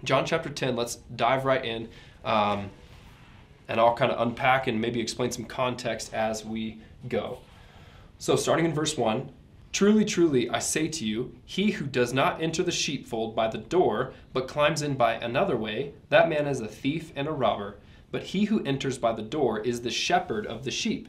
John 0.05 0.25
chapter 0.25 0.49
10, 0.49 0.77
let's 0.77 0.97
dive 1.17 1.45
right 1.45 1.65
in, 1.65 1.89
um, 2.25 2.71
and 3.67 3.81
I'll 3.81 3.97
kind 3.97 4.13
of 4.13 4.21
unpack 4.21 4.67
and 4.67 4.81
maybe 4.81 5.01
explain 5.01 5.33
some 5.33 5.45
context 5.45 6.15
as 6.15 6.45
we 6.45 6.81
go. 7.09 7.39
So, 8.19 8.37
starting 8.37 8.65
in 8.65 8.75
verse 8.75 8.97
1, 8.97 9.31
Truly, 9.71 10.05
truly, 10.05 10.49
I 10.49 10.61
say 10.61 10.89
to 10.89 11.05
you, 11.05 11.35
he 11.45 11.73
who 11.73 11.87
does 11.87 12.13
not 12.13 12.43
enter 12.43 12.63
the 12.63 12.73
sheepfold 12.73 13.37
by 13.37 13.49
the 13.49 13.59
door, 13.59 14.15
but 14.33 14.49
climbs 14.49 14.83
in 14.83 14.95
by 14.95 15.15
another 15.15 15.57
way, 15.57 15.93
that 16.09 16.29
man 16.29 16.47
is 16.47 16.61
a 16.61 16.67
thief 16.67 17.13
and 17.15 17.29
a 17.29 17.33
robber. 17.33 17.77
But 18.11 18.25
he 18.25 18.47
who 18.47 18.65
enters 18.65 18.97
by 18.97 19.13
the 19.13 19.23
door 19.23 19.61
is 19.61 19.83
the 19.83 19.91
shepherd 19.91 20.47
of 20.47 20.65
the 20.65 20.71
sheep. 20.71 21.09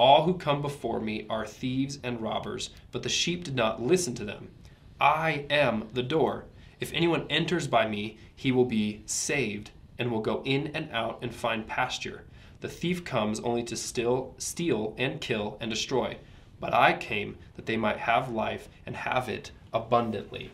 All 0.00 0.22
who 0.22 0.32
come 0.32 0.62
before 0.62 0.98
me 0.98 1.26
are 1.28 1.46
thieves 1.46 1.98
and 2.02 2.22
robbers, 2.22 2.70
but 2.90 3.02
the 3.02 3.10
sheep 3.10 3.44
did 3.44 3.54
not 3.54 3.82
listen 3.82 4.14
to 4.14 4.24
them. 4.24 4.48
I 4.98 5.44
am 5.50 5.90
the 5.92 6.02
door. 6.02 6.46
If 6.80 6.90
anyone 6.94 7.26
enters 7.28 7.68
by 7.68 7.86
me, 7.86 8.16
he 8.34 8.50
will 8.50 8.64
be 8.64 9.02
saved 9.04 9.72
and 9.98 10.10
will 10.10 10.22
go 10.22 10.40
in 10.46 10.68
and 10.68 10.90
out 10.90 11.18
and 11.20 11.34
find 11.34 11.66
pasture. 11.66 12.24
The 12.62 12.68
thief 12.68 13.04
comes 13.04 13.40
only 13.40 13.62
to 13.64 13.76
steal, 13.76 14.34
steal 14.38 14.94
and 14.96 15.20
kill 15.20 15.58
and 15.60 15.70
destroy. 15.70 16.16
But 16.60 16.72
I 16.72 16.94
came 16.94 17.36
that 17.56 17.66
they 17.66 17.76
might 17.76 17.98
have 17.98 18.30
life 18.30 18.70
and 18.86 18.96
have 18.96 19.28
it 19.28 19.50
abundantly. 19.70 20.50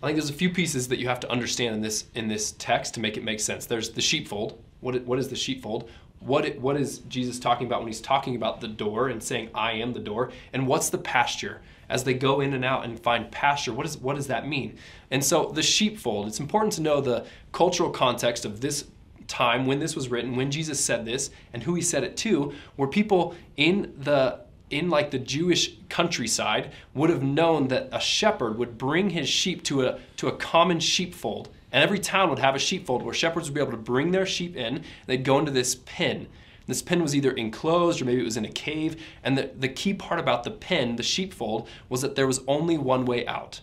I 0.00 0.06
think 0.06 0.16
there's 0.16 0.30
a 0.30 0.34
few 0.34 0.50
pieces 0.50 0.86
that 0.86 1.00
you 1.00 1.08
have 1.08 1.20
to 1.20 1.30
understand 1.32 1.74
in 1.74 1.82
this 1.82 2.04
in 2.14 2.28
this 2.28 2.52
text 2.52 2.94
to 2.94 3.00
make 3.00 3.16
it 3.16 3.24
make 3.24 3.40
sense. 3.40 3.66
There's 3.66 3.90
the 3.90 4.00
sheepfold. 4.00 4.62
What, 4.78 5.02
what 5.02 5.18
is 5.18 5.28
the 5.28 5.36
sheepfold? 5.36 5.90
What 6.24 6.44
it, 6.44 6.60
what 6.60 6.76
is 6.76 6.98
Jesus 7.08 7.38
talking 7.38 7.66
about 7.66 7.80
when 7.80 7.88
he's 7.88 8.00
talking 8.00 8.36
about 8.36 8.60
the 8.60 8.68
door 8.68 9.08
and 9.08 9.22
saying 9.22 9.50
I 9.54 9.72
am 9.72 9.92
the 9.92 10.00
door 10.00 10.30
and 10.52 10.66
what's 10.66 10.90
the 10.90 10.98
pasture? 10.98 11.60
As 11.88 12.04
they 12.04 12.14
go 12.14 12.40
in 12.40 12.54
and 12.54 12.64
out 12.64 12.84
and 12.84 12.98
find 12.98 13.30
pasture 13.30 13.72
what 13.72 13.84
is 13.86 13.98
what 13.98 14.16
does 14.16 14.28
that 14.28 14.46
mean? 14.46 14.78
And 15.10 15.22
so 15.22 15.46
the 15.46 15.62
sheepfold 15.62 16.26
it's 16.26 16.40
important 16.40 16.72
to 16.74 16.82
know 16.82 17.00
the 17.00 17.26
cultural 17.52 17.90
context 17.90 18.44
of 18.44 18.60
this 18.60 18.86
time 19.28 19.66
when 19.66 19.78
this 19.78 19.94
was 19.94 20.08
written 20.08 20.36
when 20.36 20.50
Jesus 20.50 20.82
said 20.82 21.04
this 21.04 21.30
and 21.52 21.62
who 21.62 21.74
he 21.74 21.82
said 21.82 22.04
it 22.04 22.16
to 22.18 22.52
were 22.76 22.88
people 22.88 23.34
in 23.56 23.92
the 23.98 24.40
in 24.70 24.88
like 24.88 25.10
the 25.10 25.18
Jewish 25.18 25.76
countryside 25.88 26.72
would 26.94 27.10
have 27.10 27.22
known 27.22 27.68
that 27.68 27.88
a 27.92 28.00
shepherd 28.00 28.58
would 28.58 28.78
bring 28.78 29.10
his 29.10 29.28
sheep 29.28 29.62
to 29.64 29.86
a 29.86 30.00
to 30.16 30.28
a 30.28 30.36
common 30.36 30.80
sheepfold 30.80 31.50
and 31.72 31.82
every 31.82 31.98
town 31.98 32.28
would 32.28 32.38
have 32.38 32.54
a 32.54 32.58
sheepfold 32.58 33.02
where 33.02 33.14
shepherds 33.14 33.48
would 33.48 33.54
be 33.54 33.60
able 33.60 33.72
to 33.72 33.78
bring 33.78 34.10
their 34.10 34.26
sheep 34.26 34.56
in. 34.56 34.84
They'd 35.06 35.24
go 35.24 35.38
into 35.38 35.50
this 35.50 35.76
pen. 35.86 36.28
This 36.66 36.82
pen 36.82 37.02
was 37.02 37.16
either 37.16 37.32
enclosed 37.32 38.00
or 38.00 38.04
maybe 38.04 38.20
it 38.20 38.24
was 38.24 38.36
in 38.36 38.44
a 38.44 38.52
cave. 38.52 39.02
And 39.24 39.36
the, 39.36 39.50
the 39.58 39.68
key 39.68 39.94
part 39.94 40.20
about 40.20 40.44
the 40.44 40.50
pen, 40.50 40.96
the 40.96 41.02
sheepfold, 41.02 41.68
was 41.88 42.02
that 42.02 42.14
there 42.14 42.26
was 42.26 42.40
only 42.46 42.78
one 42.78 43.04
way 43.04 43.26
out. 43.26 43.62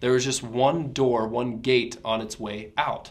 There 0.00 0.12
was 0.12 0.24
just 0.24 0.42
one 0.42 0.92
door, 0.92 1.26
one 1.26 1.60
gate 1.60 1.98
on 2.04 2.20
its 2.20 2.38
way 2.38 2.72
out. 2.78 3.10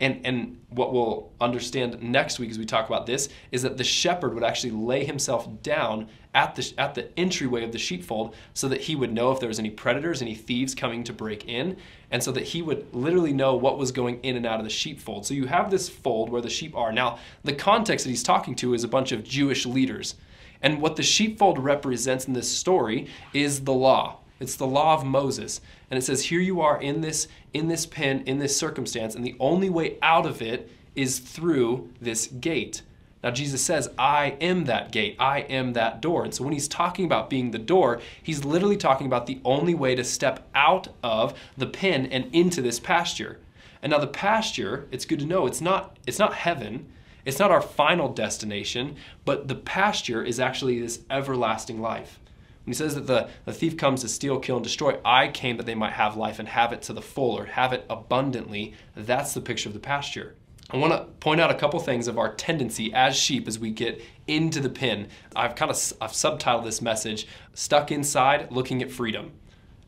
And, 0.00 0.24
and 0.24 0.60
what 0.68 0.92
we'll 0.92 1.32
understand 1.40 2.00
next 2.02 2.38
week 2.38 2.50
as 2.50 2.58
we 2.58 2.64
talk 2.64 2.88
about 2.88 3.06
this 3.06 3.28
is 3.50 3.62
that 3.62 3.76
the 3.76 3.84
shepherd 3.84 4.34
would 4.34 4.44
actually 4.44 4.70
lay 4.70 5.04
himself 5.04 5.48
down 5.62 6.08
at 6.34 6.54
the, 6.54 6.72
at 6.78 6.94
the 6.94 7.18
entryway 7.18 7.64
of 7.64 7.72
the 7.72 7.78
sheepfold 7.78 8.34
so 8.54 8.68
that 8.68 8.82
he 8.82 8.94
would 8.94 9.12
know 9.12 9.32
if 9.32 9.40
there 9.40 9.48
was 9.48 9.58
any 9.58 9.70
predators, 9.70 10.22
any 10.22 10.36
thieves 10.36 10.74
coming 10.74 11.02
to 11.02 11.12
break 11.12 11.48
in, 11.48 11.76
and 12.12 12.22
so 12.22 12.30
that 12.30 12.44
he 12.44 12.62
would 12.62 12.86
literally 12.94 13.32
know 13.32 13.56
what 13.56 13.76
was 13.76 13.90
going 13.90 14.20
in 14.22 14.36
and 14.36 14.46
out 14.46 14.60
of 14.60 14.64
the 14.64 14.70
sheepfold. 14.70 15.26
So 15.26 15.34
you 15.34 15.46
have 15.46 15.70
this 15.70 15.88
fold 15.88 16.30
where 16.30 16.42
the 16.42 16.50
sheep 16.50 16.76
are. 16.76 16.92
Now, 16.92 17.18
the 17.42 17.54
context 17.54 18.04
that 18.04 18.10
he's 18.10 18.22
talking 18.22 18.54
to 18.56 18.74
is 18.74 18.84
a 18.84 18.88
bunch 18.88 19.10
of 19.10 19.24
Jewish 19.24 19.66
leaders. 19.66 20.14
And 20.62 20.80
what 20.80 20.96
the 20.96 21.02
sheepfold 21.02 21.58
represents 21.58 22.26
in 22.26 22.34
this 22.34 22.48
story 22.48 23.08
is 23.32 23.64
the 23.64 23.74
law. 23.74 24.18
It's 24.40 24.56
the 24.56 24.66
law 24.66 24.94
of 24.94 25.04
Moses. 25.04 25.60
And 25.90 25.98
it 25.98 26.02
says, 26.02 26.26
here 26.26 26.40
you 26.40 26.60
are 26.60 26.80
in 26.80 27.00
this, 27.00 27.28
in 27.52 27.68
this 27.68 27.86
pen, 27.86 28.22
in 28.26 28.38
this 28.38 28.56
circumstance, 28.56 29.14
and 29.14 29.24
the 29.24 29.36
only 29.40 29.68
way 29.68 29.98
out 30.02 30.26
of 30.26 30.42
it 30.42 30.70
is 30.94 31.18
through 31.18 31.88
this 32.00 32.26
gate. 32.26 32.82
Now, 33.22 33.30
Jesus 33.30 33.64
says, 33.64 33.90
I 33.98 34.36
am 34.40 34.66
that 34.66 34.92
gate. 34.92 35.16
I 35.18 35.40
am 35.40 35.72
that 35.72 36.00
door. 36.00 36.22
And 36.22 36.32
so, 36.32 36.44
when 36.44 36.52
he's 36.52 36.68
talking 36.68 37.04
about 37.04 37.28
being 37.28 37.50
the 37.50 37.58
door, 37.58 38.00
he's 38.22 38.44
literally 38.44 38.76
talking 38.76 39.08
about 39.08 39.26
the 39.26 39.40
only 39.44 39.74
way 39.74 39.96
to 39.96 40.04
step 40.04 40.48
out 40.54 40.88
of 41.02 41.36
the 41.56 41.66
pen 41.66 42.06
and 42.06 42.32
into 42.32 42.62
this 42.62 42.78
pasture. 42.78 43.40
And 43.82 43.90
now, 43.90 43.98
the 43.98 44.06
pasture, 44.06 44.86
it's 44.92 45.04
good 45.04 45.18
to 45.18 45.26
know, 45.26 45.46
it's 45.46 45.60
not, 45.60 45.96
it's 46.06 46.20
not 46.20 46.34
heaven. 46.34 46.86
It's 47.24 47.38
not 47.38 47.50
our 47.50 47.60
final 47.60 48.08
destination, 48.10 48.96
but 49.26 49.48
the 49.48 49.54
pasture 49.54 50.24
is 50.24 50.40
actually 50.40 50.80
this 50.80 51.00
everlasting 51.10 51.78
life. 51.78 52.18
He 52.68 52.74
says 52.74 52.94
that 52.94 53.06
the, 53.06 53.28
the 53.46 53.52
thief 53.52 53.78
comes 53.78 54.02
to 54.02 54.08
steal, 54.08 54.38
kill, 54.38 54.56
and 54.56 54.64
destroy, 54.64 54.98
I 55.04 55.28
came 55.28 55.56
that 55.56 55.64
they 55.64 55.74
might 55.74 55.94
have 55.94 56.18
life 56.18 56.38
and 56.38 56.46
have 56.46 56.72
it 56.72 56.82
to 56.82 56.92
the 56.92 57.00
full 57.00 57.36
or 57.36 57.46
have 57.46 57.72
it 57.72 57.86
abundantly. 57.88 58.74
That's 58.94 59.32
the 59.32 59.40
picture 59.40 59.70
of 59.70 59.72
the 59.72 59.80
pasture. 59.80 60.34
I 60.70 60.76
want 60.76 60.92
to 60.92 61.04
point 61.20 61.40
out 61.40 61.50
a 61.50 61.54
couple 61.54 61.80
things 61.80 62.08
of 62.08 62.18
our 62.18 62.34
tendency 62.34 62.92
as 62.92 63.16
sheep 63.16 63.48
as 63.48 63.58
we 63.58 63.70
get 63.70 64.02
into 64.26 64.60
the 64.60 64.68
pen. 64.68 65.08
I've 65.34 65.54
kind 65.54 65.70
of 65.70 65.92
I've 65.98 66.12
subtitled 66.12 66.64
this 66.64 66.82
message 66.82 67.26
"Stuck 67.54 67.90
Inside, 67.90 68.52
Looking 68.52 68.82
at 68.82 68.90
Freedom," 68.90 69.32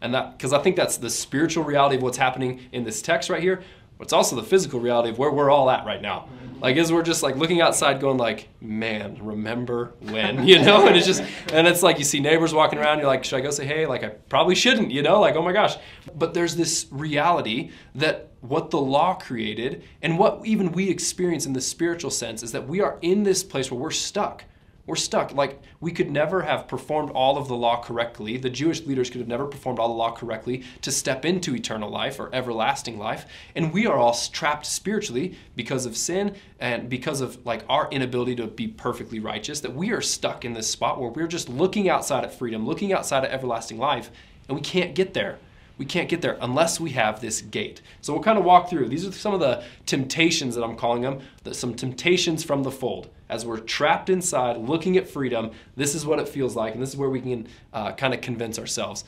and 0.00 0.14
that 0.14 0.38
because 0.38 0.54
I 0.54 0.58
think 0.60 0.76
that's 0.76 0.96
the 0.96 1.10
spiritual 1.10 1.64
reality 1.64 1.96
of 1.96 2.02
what's 2.02 2.16
happening 2.16 2.62
in 2.72 2.84
this 2.84 3.02
text 3.02 3.28
right 3.28 3.42
here. 3.42 3.62
But 4.00 4.07
it's 4.07 4.14
also 4.14 4.35
the 4.35 4.42
physical 4.42 4.80
reality 4.80 5.11
of 5.11 5.19
where 5.19 5.30
we're 5.30 5.50
all 5.50 5.69
at 5.69 5.85
right 5.85 6.00
now. 6.00 6.26
Like 6.62 6.78
as 6.78 6.90
we're 6.90 7.02
just 7.02 7.23
like 7.23 7.37
looking 7.37 7.61
outside, 7.61 8.00
going 8.00 8.16
like, 8.16 8.49
"Man, 8.59 9.19
remember 9.21 9.92
when?" 10.00 10.47
You 10.50 10.59
know, 10.59 10.87
and 10.87 10.97
it's 10.97 11.07
just 11.07 11.23
and 11.52 11.66
it's 11.66 11.83
like 11.83 11.99
you 11.99 12.04
see 12.04 12.19
neighbors 12.19 12.54
walking 12.54 12.78
around. 12.78 13.00
You're 13.00 13.09
like, 13.09 13.25
"Should 13.25 13.37
I 13.37 13.40
go 13.42 13.50
say 13.50 13.66
hey?" 13.66 13.85
Like 13.85 14.02
I 14.02 14.09
probably 14.09 14.54
shouldn't. 14.54 14.90
You 14.90 15.02
know, 15.02 15.21
like 15.21 15.35
oh 15.37 15.42
my 15.42 15.52
gosh. 15.52 15.76
But 16.14 16.33
there's 16.33 16.57
this 16.57 16.87
reality 16.90 17.73
that 17.95 18.30
what 18.40 18.71
the 18.71 18.80
law 18.80 19.12
created 19.16 19.83
and 20.00 20.19
what 20.19 20.40
even 20.47 20.73
we 20.73 20.88
experience 20.88 21.45
in 21.45 21.52
the 21.52 21.61
spiritual 21.61 22.11
sense 22.11 22.42
is 22.42 22.52
that 22.52 22.66
we 22.66 22.80
are 22.80 22.99
in 23.02 23.23
this 23.23 23.45
place 23.45 23.71
where 23.71 23.78
we're 23.78 23.90
stuck. 23.90 24.45
We're 24.90 24.97
stuck. 24.97 25.32
Like 25.32 25.62
we 25.78 25.92
could 25.92 26.11
never 26.11 26.42
have 26.42 26.66
performed 26.66 27.12
all 27.12 27.38
of 27.38 27.47
the 27.47 27.54
law 27.54 27.80
correctly. 27.80 28.37
The 28.38 28.50
Jewish 28.50 28.85
leaders 28.87 29.09
could 29.09 29.20
have 29.20 29.28
never 29.28 29.47
performed 29.47 29.78
all 29.78 29.87
the 29.87 29.94
law 29.94 30.11
correctly 30.11 30.64
to 30.82 30.90
step 30.90 31.25
into 31.25 31.54
eternal 31.54 31.88
life 31.88 32.18
or 32.18 32.28
everlasting 32.35 32.99
life. 32.99 33.25
And 33.54 33.73
we 33.73 33.87
are 33.87 33.97
all 33.97 34.18
trapped 34.32 34.66
spiritually 34.66 35.38
because 35.54 35.87
of 35.87 35.97
sin 35.97 36.35
and 36.59 36.88
because 36.88 37.20
of 37.20 37.47
like 37.47 37.62
our 37.68 37.88
inability 37.92 38.35
to 38.35 38.49
be 38.49 38.66
perfectly 38.66 39.20
righteous 39.20 39.61
that 39.61 39.73
we 39.73 39.92
are 39.92 40.00
stuck 40.00 40.44
in 40.44 40.54
this 40.54 40.68
spot 40.68 41.00
where 41.00 41.11
we're 41.11 41.28
just 41.28 41.49
looking 41.49 41.88
outside 41.88 42.25
at 42.25 42.35
freedom, 42.35 42.66
looking 42.66 42.92
outside 42.92 43.23
at 43.23 43.30
everlasting 43.30 43.78
life, 43.78 44.11
and 44.49 44.56
we 44.56 44.61
can't 44.61 44.97
get 44.97 45.14
there 45.14 45.38
we 45.80 45.87
can't 45.87 46.10
get 46.10 46.20
there 46.20 46.37
unless 46.42 46.78
we 46.78 46.90
have 46.90 47.22
this 47.22 47.40
gate. 47.40 47.80
So 48.02 48.12
we'll 48.12 48.22
kind 48.22 48.38
of 48.38 48.44
walk 48.44 48.68
through. 48.68 48.90
These 48.90 49.06
are 49.06 49.12
some 49.12 49.32
of 49.32 49.40
the 49.40 49.64
temptations 49.87 50.54
that 50.54 50.62
I'm 50.62 50.76
calling 50.76 51.00
them, 51.00 51.20
some 51.52 51.72
temptations 51.72 52.44
from 52.44 52.62
the 52.62 52.70
fold. 52.70 53.08
As 53.30 53.46
we're 53.46 53.60
trapped 53.60 54.10
inside 54.10 54.58
looking 54.58 54.99
at 54.99 55.08
freedom, 55.08 55.52
this 55.76 55.94
is 55.94 56.04
what 56.04 56.18
it 56.18 56.28
feels 56.28 56.54
like, 56.54 56.75
and 56.75 56.82
this 56.82 56.90
is 56.90 56.99
where 56.99 57.08
we 57.08 57.22
can 57.22 57.49
uh, 57.72 57.92
kind 57.92 58.12
of 58.12 58.20
convince 58.20 58.58
ourselves. 58.58 59.04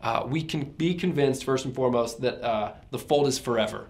Uh, 0.00 0.22
we 0.24 0.44
can 0.44 0.62
be 0.62 0.94
convinced, 0.94 1.42
first 1.42 1.64
and 1.64 1.74
foremost, 1.74 2.20
that 2.20 2.40
uh, 2.40 2.74
the 2.92 3.00
fold 3.00 3.26
is 3.26 3.40
forever. 3.40 3.88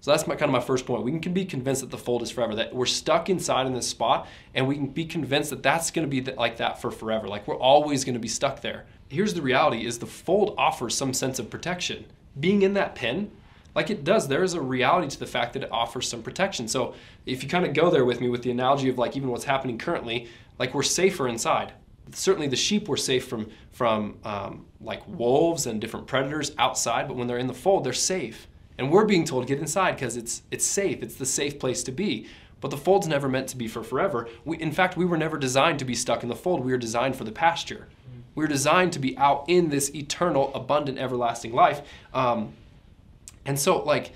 So 0.00 0.12
that's 0.12 0.26
my, 0.26 0.34
kind 0.34 0.48
of 0.48 0.52
my 0.52 0.60
first 0.60 0.86
point. 0.86 1.02
We 1.02 1.18
can 1.18 1.34
be 1.34 1.44
convinced 1.44 1.82
that 1.82 1.90
the 1.90 1.98
fold 1.98 2.22
is 2.22 2.30
forever, 2.30 2.54
that 2.54 2.74
we're 2.74 2.86
stuck 2.86 3.28
inside 3.28 3.66
in 3.66 3.74
this 3.74 3.86
spot, 3.86 4.28
and 4.54 4.66
we 4.66 4.76
can 4.76 4.86
be 4.86 5.04
convinced 5.04 5.50
that 5.50 5.62
that's 5.62 5.90
going 5.90 6.08
to 6.08 6.22
be 6.22 6.32
like 6.32 6.56
that 6.56 6.80
for 6.80 6.90
forever. 6.90 7.28
Like 7.28 7.46
we're 7.46 7.58
always 7.58 8.02
going 8.02 8.14
to 8.14 8.20
be 8.20 8.28
stuck 8.28 8.62
there 8.62 8.86
here's 9.08 9.34
the 9.34 9.42
reality 9.42 9.86
is 9.86 9.98
the 9.98 10.06
fold 10.06 10.54
offers 10.58 10.94
some 10.94 11.14
sense 11.14 11.38
of 11.38 11.50
protection. 11.50 12.04
Being 12.38 12.62
in 12.62 12.74
that 12.74 12.94
pen, 12.94 13.30
like 13.74 13.90
it 13.90 14.04
does, 14.04 14.28
there 14.28 14.42
is 14.42 14.54
a 14.54 14.60
reality 14.60 15.08
to 15.08 15.18
the 15.18 15.26
fact 15.26 15.52
that 15.52 15.62
it 15.62 15.70
offers 15.70 16.08
some 16.08 16.22
protection. 16.22 16.66
So 16.66 16.94
if 17.26 17.42
you 17.42 17.48
kind 17.48 17.66
of 17.66 17.74
go 17.74 17.90
there 17.90 18.04
with 18.04 18.20
me 18.20 18.28
with 18.28 18.42
the 18.42 18.50
analogy 18.50 18.88
of 18.88 18.98
like 18.98 19.16
even 19.16 19.28
what's 19.28 19.44
happening 19.44 19.78
currently, 19.78 20.28
like 20.58 20.74
we're 20.74 20.82
safer 20.82 21.28
inside. 21.28 21.72
Certainly 22.12 22.48
the 22.48 22.56
sheep 22.56 22.88
were 22.88 22.96
safe 22.96 23.26
from 23.26 23.50
from 23.72 24.16
um, 24.24 24.64
like 24.80 25.06
wolves 25.06 25.66
and 25.66 25.80
different 25.80 26.06
predators 26.06 26.52
outside, 26.56 27.08
but 27.08 27.16
when 27.16 27.26
they're 27.26 27.36
in 27.36 27.48
the 27.48 27.54
fold, 27.54 27.84
they're 27.84 27.92
safe. 27.92 28.46
And 28.78 28.90
we're 28.90 29.04
being 29.04 29.24
told 29.24 29.46
to 29.46 29.52
get 29.52 29.60
inside 29.60 29.92
because 29.96 30.16
it's 30.16 30.42
it's 30.50 30.64
safe. 30.64 31.02
It's 31.02 31.16
the 31.16 31.26
safe 31.26 31.58
place 31.58 31.82
to 31.82 31.92
be. 31.92 32.28
But 32.60 32.70
the 32.70 32.76
fold's 32.76 33.06
never 33.06 33.28
meant 33.28 33.48
to 33.48 33.56
be 33.56 33.68
for 33.68 33.82
forever. 33.82 34.28
We, 34.44 34.56
in 34.58 34.72
fact, 34.72 34.96
we 34.96 35.04
were 35.04 35.18
never 35.18 35.36
designed 35.36 35.78
to 35.80 35.84
be 35.84 35.94
stuck 35.94 36.22
in 36.22 36.28
the 36.28 36.36
fold. 36.36 36.64
We 36.64 36.72
were 36.72 36.78
designed 36.78 37.16
for 37.16 37.24
the 37.24 37.32
pasture. 37.32 37.88
We're 38.36 38.46
designed 38.46 38.92
to 38.92 39.00
be 39.00 39.18
out 39.18 39.46
in 39.48 39.70
this 39.70 39.92
eternal, 39.94 40.54
abundant, 40.54 40.98
everlasting 40.98 41.52
life. 41.52 41.80
Um, 42.14 42.52
and 43.44 43.58
so, 43.58 43.82
like, 43.82 44.12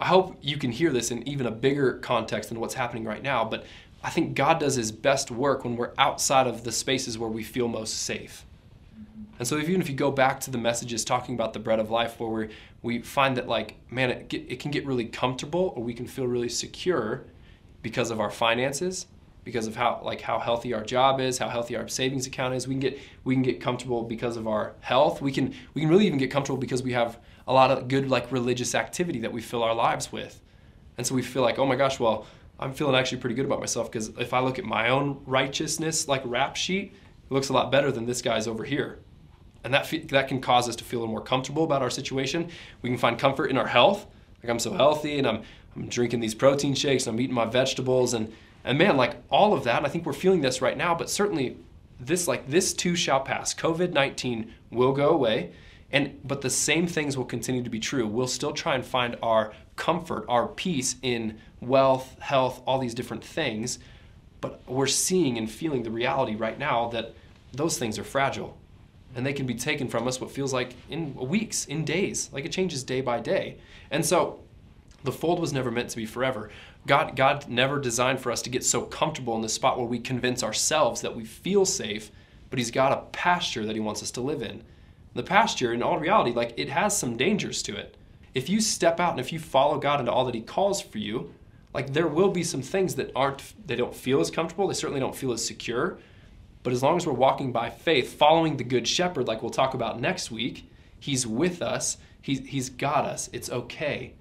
I 0.00 0.06
hope 0.06 0.38
you 0.40 0.56
can 0.56 0.70
hear 0.70 0.92
this 0.92 1.10
in 1.10 1.26
even 1.28 1.46
a 1.46 1.50
bigger 1.50 1.94
context 1.98 2.48
than 2.48 2.60
what's 2.60 2.74
happening 2.74 3.04
right 3.04 3.22
now. 3.22 3.44
But 3.44 3.66
I 4.02 4.10
think 4.10 4.34
God 4.34 4.60
does 4.60 4.76
his 4.76 4.92
best 4.92 5.30
work 5.30 5.64
when 5.64 5.76
we're 5.76 5.92
outside 5.98 6.46
of 6.46 6.62
the 6.64 6.72
spaces 6.72 7.18
where 7.18 7.28
we 7.28 7.42
feel 7.42 7.66
most 7.66 8.02
safe. 8.02 8.46
And 9.38 9.46
so, 9.46 9.58
even 9.58 9.80
if 9.80 9.88
you 9.90 9.96
go 9.96 10.10
back 10.10 10.40
to 10.40 10.50
the 10.50 10.58
messages 10.58 11.04
talking 11.04 11.34
about 11.34 11.52
the 11.52 11.58
bread 11.58 11.80
of 11.80 11.90
life, 11.90 12.18
where 12.20 12.30
we 12.30 12.48
we 12.82 13.02
find 13.02 13.36
that, 13.36 13.48
like, 13.48 13.74
man, 13.90 14.10
it, 14.10 14.28
get, 14.28 14.44
it 14.48 14.60
can 14.60 14.70
get 14.70 14.86
really 14.86 15.06
comfortable 15.06 15.72
or 15.74 15.82
we 15.82 15.92
can 15.92 16.06
feel 16.06 16.26
really 16.26 16.48
secure 16.48 17.24
because 17.82 18.12
of 18.12 18.20
our 18.20 18.30
finances, 18.30 19.06
because 19.46 19.68
of 19.68 19.76
how 19.76 20.00
like 20.02 20.20
how 20.20 20.40
healthy 20.40 20.74
our 20.74 20.82
job 20.82 21.20
is, 21.20 21.38
how 21.38 21.48
healthy 21.48 21.76
our 21.76 21.86
savings 21.86 22.26
account 22.26 22.52
is. 22.52 22.66
We 22.66 22.74
can 22.74 22.80
get 22.80 22.98
we 23.22 23.32
can 23.32 23.42
get 23.44 23.60
comfortable 23.60 24.02
because 24.02 24.36
of 24.36 24.48
our 24.48 24.74
health. 24.80 25.22
We 25.22 25.30
can 25.30 25.54
we 25.72 25.82
can 25.82 25.88
really 25.88 26.04
even 26.04 26.18
get 26.18 26.32
comfortable 26.32 26.58
because 26.58 26.82
we 26.82 26.92
have 26.94 27.20
a 27.46 27.52
lot 27.52 27.70
of 27.70 27.86
good 27.86 28.10
like 28.10 28.32
religious 28.32 28.74
activity 28.74 29.20
that 29.20 29.32
we 29.32 29.40
fill 29.40 29.62
our 29.62 29.72
lives 29.74 30.10
with. 30.10 30.42
And 30.98 31.06
so 31.06 31.14
we 31.14 31.22
feel 31.22 31.42
like, 31.42 31.60
"Oh 31.60 31.64
my 31.64 31.76
gosh, 31.76 32.00
well, 32.00 32.26
I'm 32.58 32.74
feeling 32.74 32.96
actually 32.96 33.18
pretty 33.18 33.36
good 33.36 33.46
about 33.46 33.60
myself 33.60 33.90
because 33.90 34.08
if 34.18 34.34
I 34.34 34.40
look 34.40 34.58
at 34.58 34.64
my 34.64 34.88
own 34.88 35.22
righteousness 35.26 36.08
like 36.08 36.22
rap 36.24 36.56
sheet, 36.56 36.92
it 37.30 37.32
looks 37.32 37.48
a 37.48 37.52
lot 37.52 37.70
better 37.70 37.92
than 37.92 38.04
this 38.04 38.20
guy's 38.20 38.48
over 38.48 38.64
here." 38.64 38.98
And 39.62 39.72
that 39.72 39.88
that 40.08 40.26
can 40.26 40.40
cause 40.40 40.68
us 40.68 40.74
to 40.74 40.84
feel 40.84 41.06
more 41.06 41.22
comfortable 41.22 41.62
about 41.62 41.82
our 41.82 41.90
situation. 41.90 42.48
We 42.82 42.90
can 42.90 42.98
find 42.98 43.16
comfort 43.16 43.52
in 43.52 43.56
our 43.56 43.68
health. 43.68 44.06
Like 44.42 44.50
I'm 44.50 44.58
so 44.58 44.72
healthy 44.72 45.18
and 45.18 45.26
I'm 45.28 45.42
I'm 45.76 45.86
drinking 45.86 46.18
these 46.18 46.34
protein 46.34 46.74
shakes, 46.74 47.06
and 47.06 47.14
I'm 47.14 47.20
eating 47.20 47.34
my 47.34 47.44
vegetables 47.44 48.12
and 48.12 48.32
and 48.66 48.76
man, 48.76 48.96
like 48.96 49.16
all 49.30 49.54
of 49.54 49.64
that, 49.64 49.84
I 49.84 49.88
think 49.88 50.04
we're 50.04 50.12
feeling 50.12 50.40
this 50.40 50.60
right 50.60 50.76
now, 50.76 50.94
but 50.94 51.08
certainly 51.08 51.56
this 52.00 52.26
like 52.28 52.48
this 52.48 52.74
too 52.74 52.96
shall 52.96 53.20
pass. 53.20 53.54
COVID-19 53.54 54.50
will 54.70 54.92
go 54.92 55.10
away. 55.10 55.52
And 55.92 56.20
but 56.24 56.40
the 56.40 56.50
same 56.50 56.88
things 56.88 57.16
will 57.16 57.24
continue 57.24 57.62
to 57.62 57.70
be 57.70 57.78
true. 57.78 58.08
We'll 58.08 58.26
still 58.26 58.52
try 58.52 58.74
and 58.74 58.84
find 58.84 59.16
our 59.22 59.52
comfort, 59.76 60.26
our 60.28 60.48
peace 60.48 60.96
in 61.00 61.38
wealth, 61.60 62.18
health, 62.18 62.60
all 62.66 62.80
these 62.80 62.92
different 62.94 63.24
things. 63.24 63.78
But 64.40 64.60
we're 64.66 64.88
seeing 64.88 65.38
and 65.38 65.48
feeling 65.48 65.84
the 65.84 65.90
reality 65.90 66.34
right 66.34 66.58
now 66.58 66.88
that 66.88 67.14
those 67.52 67.78
things 67.78 68.00
are 68.00 68.04
fragile. 68.04 68.58
And 69.14 69.24
they 69.24 69.32
can 69.32 69.46
be 69.46 69.54
taken 69.54 69.86
from 69.86 70.08
us 70.08 70.20
what 70.20 70.32
feels 70.32 70.52
like 70.52 70.74
in 70.90 71.14
weeks, 71.14 71.66
in 71.66 71.84
days. 71.84 72.30
Like 72.32 72.44
it 72.44 72.52
changes 72.52 72.82
day 72.82 73.00
by 73.00 73.20
day. 73.20 73.58
And 73.90 74.04
so 74.04 74.40
the 75.04 75.12
fold 75.12 75.38
was 75.40 75.52
never 75.52 75.70
meant 75.70 75.90
to 75.90 75.96
be 75.96 76.04
forever. 76.04 76.50
God, 76.86 77.16
God 77.16 77.48
never 77.48 77.78
designed 77.78 78.20
for 78.20 78.30
us 78.30 78.42
to 78.42 78.50
get 78.50 78.64
so 78.64 78.82
comfortable 78.82 79.34
in 79.36 79.42
this 79.42 79.54
spot 79.54 79.76
where 79.76 79.86
we 79.86 79.98
convince 79.98 80.42
ourselves 80.42 81.00
that 81.00 81.16
we 81.16 81.24
feel 81.24 81.64
safe, 81.64 82.10
but 82.48 82.58
He's 82.58 82.70
got 82.70 82.92
a 82.92 83.02
pasture 83.12 83.66
that 83.66 83.74
He 83.74 83.80
wants 83.80 84.02
us 84.02 84.10
to 84.12 84.20
live 84.20 84.42
in. 84.42 84.62
The 85.14 85.22
pasture, 85.22 85.72
in 85.72 85.82
all 85.82 85.98
reality, 85.98 86.32
like 86.32 86.54
it 86.56 86.68
has 86.68 86.96
some 86.96 87.16
dangers 87.16 87.62
to 87.64 87.76
it. 87.76 87.96
If 88.34 88.48
you 88.48 88.60
step 88.60 89.00
out 89.00 89.12
and 89.12 89.20
if 89.20 89.32
you 89.32 89.38
follow 89.38 89.78
God 89.78 90.00
into 90.00 90.12
all 90.12 90.24
that 90.26 90.34
He 90.34 90.42
calls 90.42 90.80
for 90.80 90.98
you, 90.98 91.34
like 91.74 91.92
there 91.92 92.06
will 92.06 92.30
be 92.30 92.44
some 92.44 92.62
things 92.62 92.94
that 92.94 93.10
aren't, 93.16 93.54
they 93.66 93.76
don't 93.76 93.94
feel 93.94 94.20
as 94.20 94.30
comfortable. 94.30 94.68
They 94.68 94.74
certainly 94.74 95.00
don't 95.00 95.16
feel 95.16 95.32
as 95.32 95.44
secure. 95.44 95.98
But 96.62 96.72
as 96.72 96.82
long 96.82 96.96
as 96.96 97.06
we're 97.06 97.12
walking 97.12 97.52
by 97.52 97.70
faith, 97.70 98.14
following 98.14 98.56
the 98.56 98.64
Good 98.64 98.88
Shepherd, 98.88 99.26
like 99.26 99.42
we'll 99.42 99.50
talk 99.50 99.74
about 99.74 100.00
next 100.00 100.30
week, 100.30 100.70
He's 100.98 101.26
with 101.26 101.62
us. 101.62 101.98
He's, 102.20 102.40
he's 102.40 102.70
got 102.70 103.04
us. 103.04 103.30
It's 103.32 103.50
okay 103.50 104.14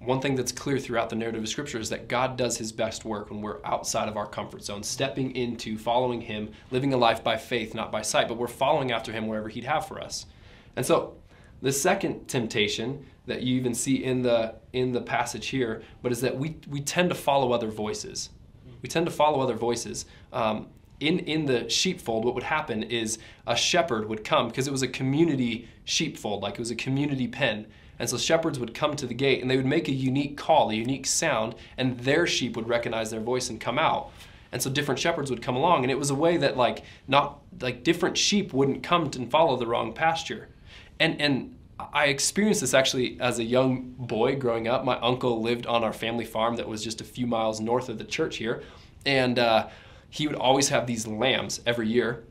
one 0.00 0.20
thing 0.20 0.36
that's 0.36 0.52
clear 0.52 0.78
throughout 0.78 1.08
the 1.08 1.16
narrative 1.16 1.42
of 1.42 1.48
Scripture 1.48 1.78
is 1.78 1.88
that 1.88 2.08
God 2.08 2.36
does 2.36 2.58
his 2.58 2.70
best 2.70 3.04
work 3.04 3.30
when 3.30 3.40
we're 3.40 3.64
outside 3.64 4.08
of 4.08 4.16
our 4.16 4.26
comfort 4.26 4.62
zone, 4.62 4.82
stepping 4.82 5.34
into 5.34 5.78
following 5.78 6.20
him, 6.20 6.50
living 6.70 6.92
a 6.92 6.96
life 6.96 7.24
by 7.24 7.36
faith, 7.36 7.74
not 7.74 7.90
by 7.90 8.02
sight, 8.02 8.28
but 8.28 8.36
we're 8.36 8.46
following 8.46 8.92
after 8.92 9.10
him 9.10 9.26
wherever 9.26 9.48
he'd 9.48 9.64
have 9.64 9.86
for 9.86 10.00
us. 10.00 10.26
And 10.76 10.84
so 10.84 11.16
the 11.62 11.72
second 11.72 12.28
temptation 12.28 13.06
that 13.26 13.42
you 13.42 13.56
even 13.56 13.74
see 13.74 14.04
in 14.04 14.22
the 14.22 14.54
in 14.72 14.92
the 14.92 15.00
passage 15.00 15.48
here, 15.48 15.82
but 16.02 16.12
is 16.12 16.20
that 16.20 16.36
we 16.36 16.56
we 16.68 16.80
tend 16.80 17.08
to 17.08 17.14
follow 17.14 17.52
other 17.52 17.68
voices. 17.68 18.30
We 18.82 18.88
tend 18.88 19.06
to 19.06 19.12
follow 19.12 19.40
other 19.40 19.54
voices. 19.54 20.06
Um, 20.32 20.68
in 21.00 21.20
in 21.20 21.46
the 21.46 21.68
sheepfold, 21.68 22.24
what 22.24 22.34
would 22.34 22.44
happen 22.44 22.82
is 22.82 23.18
a 23.46 23.56
shepherd 23.56 24.08
would 24.08 24.24
come 24.24 24.48
because 24.48 24.68
it 24.68 24.70
was 24.70 24.82
a 24.82 24.88
community 24.88 25.68
sheepfold, 25.84 26.42
like 26.42 26.54
it 26.54 26.60
was 26.60 26.70
a 26.70 26.76
community 26.76 27.26
pen 27.26 27.66
and 27.98 28.08
so 28.08 28.18
shepherds 28.18 28.58
would 28.58 28.74
come 28.74 28.96
to 28.96 29.06
the 29.06 29.14
gate 29.14 29.42
and 29.42 29.50
they 29.50 29.56
would 29.56 29.66
make 29.66 29.88
a 29.88 29.92
unique 29.92 30.36
call, 30.36 30.70
a 30.70 30.74
unique 30.74 31.06
sound, 31.06 31.54
and 31.76 31.98
their 32.00 32.26
sheep 32.26 32.56
would 32.56 32.68
recognize 32.68 33.10
their 33.10 33.20
voice 33.20 33.48
and 33.50 33.60
come 33.60 33.78
out. 33.78 34.10
And 34.52 34.62
so 34.62 34.70
different 34.70 35.00
shepherds 35.00 35.30
would 35.30 35.42
come 35.42 35.56
along, 35.56 35.82
and 35.82 35.90
it 35.90 35.98
was 35.98 36.10
a 36.10 36.14
way 36.14 36.36
that 36.36 36.56
like 36.56 36.84
not 37.08 37.40
like 37.60 37.84
different 37.84 38.16
sheep 38.16 38.52
wouldn't 38.52 38.82
come 38.82 39.10
and 39.16 39.30
follow 39.30 39.56
the 39.56 39.66
wrong 39.66 39.92
pasture. 39.92 40.48
And 41.00 41.20
and 41.20 41.56
I 41.92 42.06
experienced 42.06 42.62
this 42.62 42.72
actually 42.72 43.18
as 43.20 43.38
a 43.38 43.44
young 43.44 43.94
boy 43.98 44.36
growing 44.36 44.66
up. 44.66 44.84
My 44.84 44.98
uncle 45.00 45.42
lived 45.42 45.66
on 45.66 45.84
our 45.84 45.92
family 45.92 46.24
farm 46.24 46.56
that 46.56 46.68
was 46.68 46.82
just 46.82 47.00
a 47.00 47.04
few 47.04 47.26
miles 47.26 47.60
north 47.60 47.88
of 47.88 47.98
the 47.98 48.04
church 48.04 48.36
here. 48.36 48.62
And 49.04 49.38
uh, 49.38 49.68
he 50.08 50.26
would 50.26 50.36
always 50.36 50.70
have 50.70 50.86
these 50.86 51.06
lambs 51.06 51.60
every 51.66 51.88
year. 51.88 52.24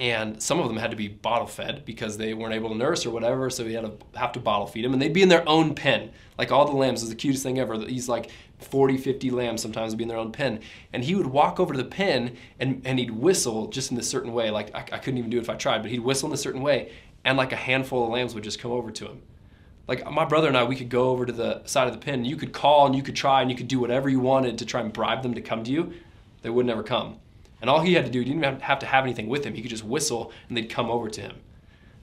And 0.00 0.40
some 0.40 0.60
of 0.60 0.68
them 0.68 0.76
had 0.76 0.92
to 0.92 0.96
be 0.96 1.08
bottle 1.08 1.48
fed 1.48 1.84
because 1.84 2.16
they 2.16 2.32
weren't 2.32 2.54
able 2.54 2.70
to 2.70 2.76
nurse 2.76 3.04
or 3.04 3.10
whatever. 3.10 3.50
So 3.50 3.64
he 3.64 3.74
had 3.74 3.84
to 3.84 4.18
have 4.18 4.32
to 4.32 4.40
bottle 4.40 4.66
feed 4.66 4.84
them. 4.84 4.92
And 4.92 5.02
they'd 5.02 5.12
be 5.12 5.22
in 5.22 5.28
their 5.28 5.48
own 5.48 5.74
pen. 5.74 6.10
Like 6.38 6.52
all 6.52 6.64
the 6.64 6.72
lambs 6.72 7.02
is 7.02 7.08
the 7.08 7.16
cutest 7.16 7.42
thing 7.42 7.58
ever. 7.58 7.76
He's 7.78 8.08
like 8.08 8.30
40, 8.60 8.96
50 8.96 9.30
lambs 9.30 9.60
sometimes 9.60 9.92
would 9.92 9.98
be 9.98 10.04
in 10.04 10.08
their 10.08 10.18
own 10.18 10.30
pen. 10.30 10.60
And 10.92 11.02
he 11.02 11.16
would 11.16 11.26
walk 11.26 11.58
over 11.58 11.74
to 11.74 11.82
the 11.82 11.88
pen 11.88 12.36
and, 12.60 12.80
and 12.84 12.98
he'd 13.00 13.10
whistle 13.10 13.66
just 13.66 13.90
in 13.90 13.96
this 13.96 14.08
certain 14.08 14.32
way. 14.32 14.50
Like 14.50 14.72
I, 14.74 14.82
I 14.92 14.98
couldn't 14.98 15.18
even 15.18 15.30
do 15.30 15.38
it 15.38 15.42
if 15.42 15.50
I 15.50 15.56
tried, 15.56 15.82
but 15.82 15.90
he'd 15.90 16.00
whistle 16.00 16.28
in 16.28 16.34
a 16.34 16.38
certain 16.38 16.62
way 16.62 16.92
and 17.24 17.36
like 17.36 17.52
a 17.52 17.56
handful 17.56 18.04
of 18.04 18.10
lambs 18.10 18.34
would 18.34 18.44
just 18.44 18.60
come 18.60 18.70
over 18.70 18.92
to 18.92 19.06
him. 19.06 19.22
Like 19.88 20.08
my 20.10 20.24
brother 20.24 20.48
and 20.48 20.56
I, 20.56 20.64
we 20.64 20.76
could 20.76 20.90
go 20.90 21.10
over 21.10 21.26
to 21.26 21.32
the 21.32 21.64
side 21.64 21.88
of 21.88 21.92
the 21.92 21.98
pen. 21.98 22.14
And 22.14 22.26
you 22.26 22.36
could 22.36 22.52
call 22.52 22.86
and 22.86 22.94
you 22.94 23.02
could 23.02 23.16
try 23.16 23.42
and 23.42 23.50
you 23.50 23.56
could 23.56 23.68
do 23.68 23.80
whatever 23.80 24.08
you 24.08 24.20
wanted 24.20 24.58
to 24.58 24.66
try 24.66 24.80
and 24.80 24.92
bribe 24.92 25.22
them 25.22 25.34
to 25.34 25.40
come 25.40 25.64
to 25.64 25.72
you. 25.72 25.94
They 26.42 26.50
would 26.50 26.66
never 26.66 26.82
come. 26.82 27.18
And 27.60 27.68
all 27.68 27.80
he 27.80 27.94
had 27.94 28.04
to 28.04 28.10
do, 28.10 28.20
he 28.20 28.32
didn't 28.32 28.62
have 28.62 28.78
to 28.78 28.86
have 28.86 29.04
anything 29.04 29.28
with 29.28 29.44
him. 29.44 29.54
He 29.54 29.62
could 29.62 29.70
just 29.70 29.84
whistle 29.84 30.32
and 30.48 30.56
they'd 30.56 30.70
come 30.70 30.90
over 30.90 31.08
to 31.10 31.20
him. 31.20 31.36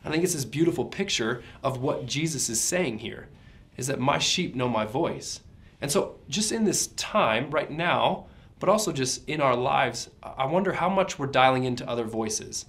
I 0.06 0.12
think 0.12 0.24
it's 0.24 0.34
this 0.34 0.46
beautiful 0.46 0.86
picture 0.86 1.42
of 1.64 1.82
what 1.82 2.06
Jesus 2.06 2.48
is 2.48 2.62
saying 2.62 3.00
here 3.00 3.28
is 3.76 3.88
that 3.88 4.00
my 4.00 4.20
sheep 4.20 4.56
know 4.56 4.70
my 4.70 4.86
voice. 4.86 5.42
And 5.82 5.92
so, 5.92 6.16
just 6.30 6.52
in 6.52 6.64
this 6.64 6.88
time 6.88 7.50
right 7.50 7.72
now, 7.72 8.28
but 8.60 8.70
also 8.70 8.92
just 8.92 9.28
in 9.28 9.42
our 9.42 9.56
lives, 9.56 10.10
I 10.24 10.46
wonder 10.46 10.74
how 10.74 10.90
much 10.90 11.20
we're 11.20 11.28
dialing 11.28 11.66
into 11.66 11.88
other 11.90 12.06
voices. 12.06 12.66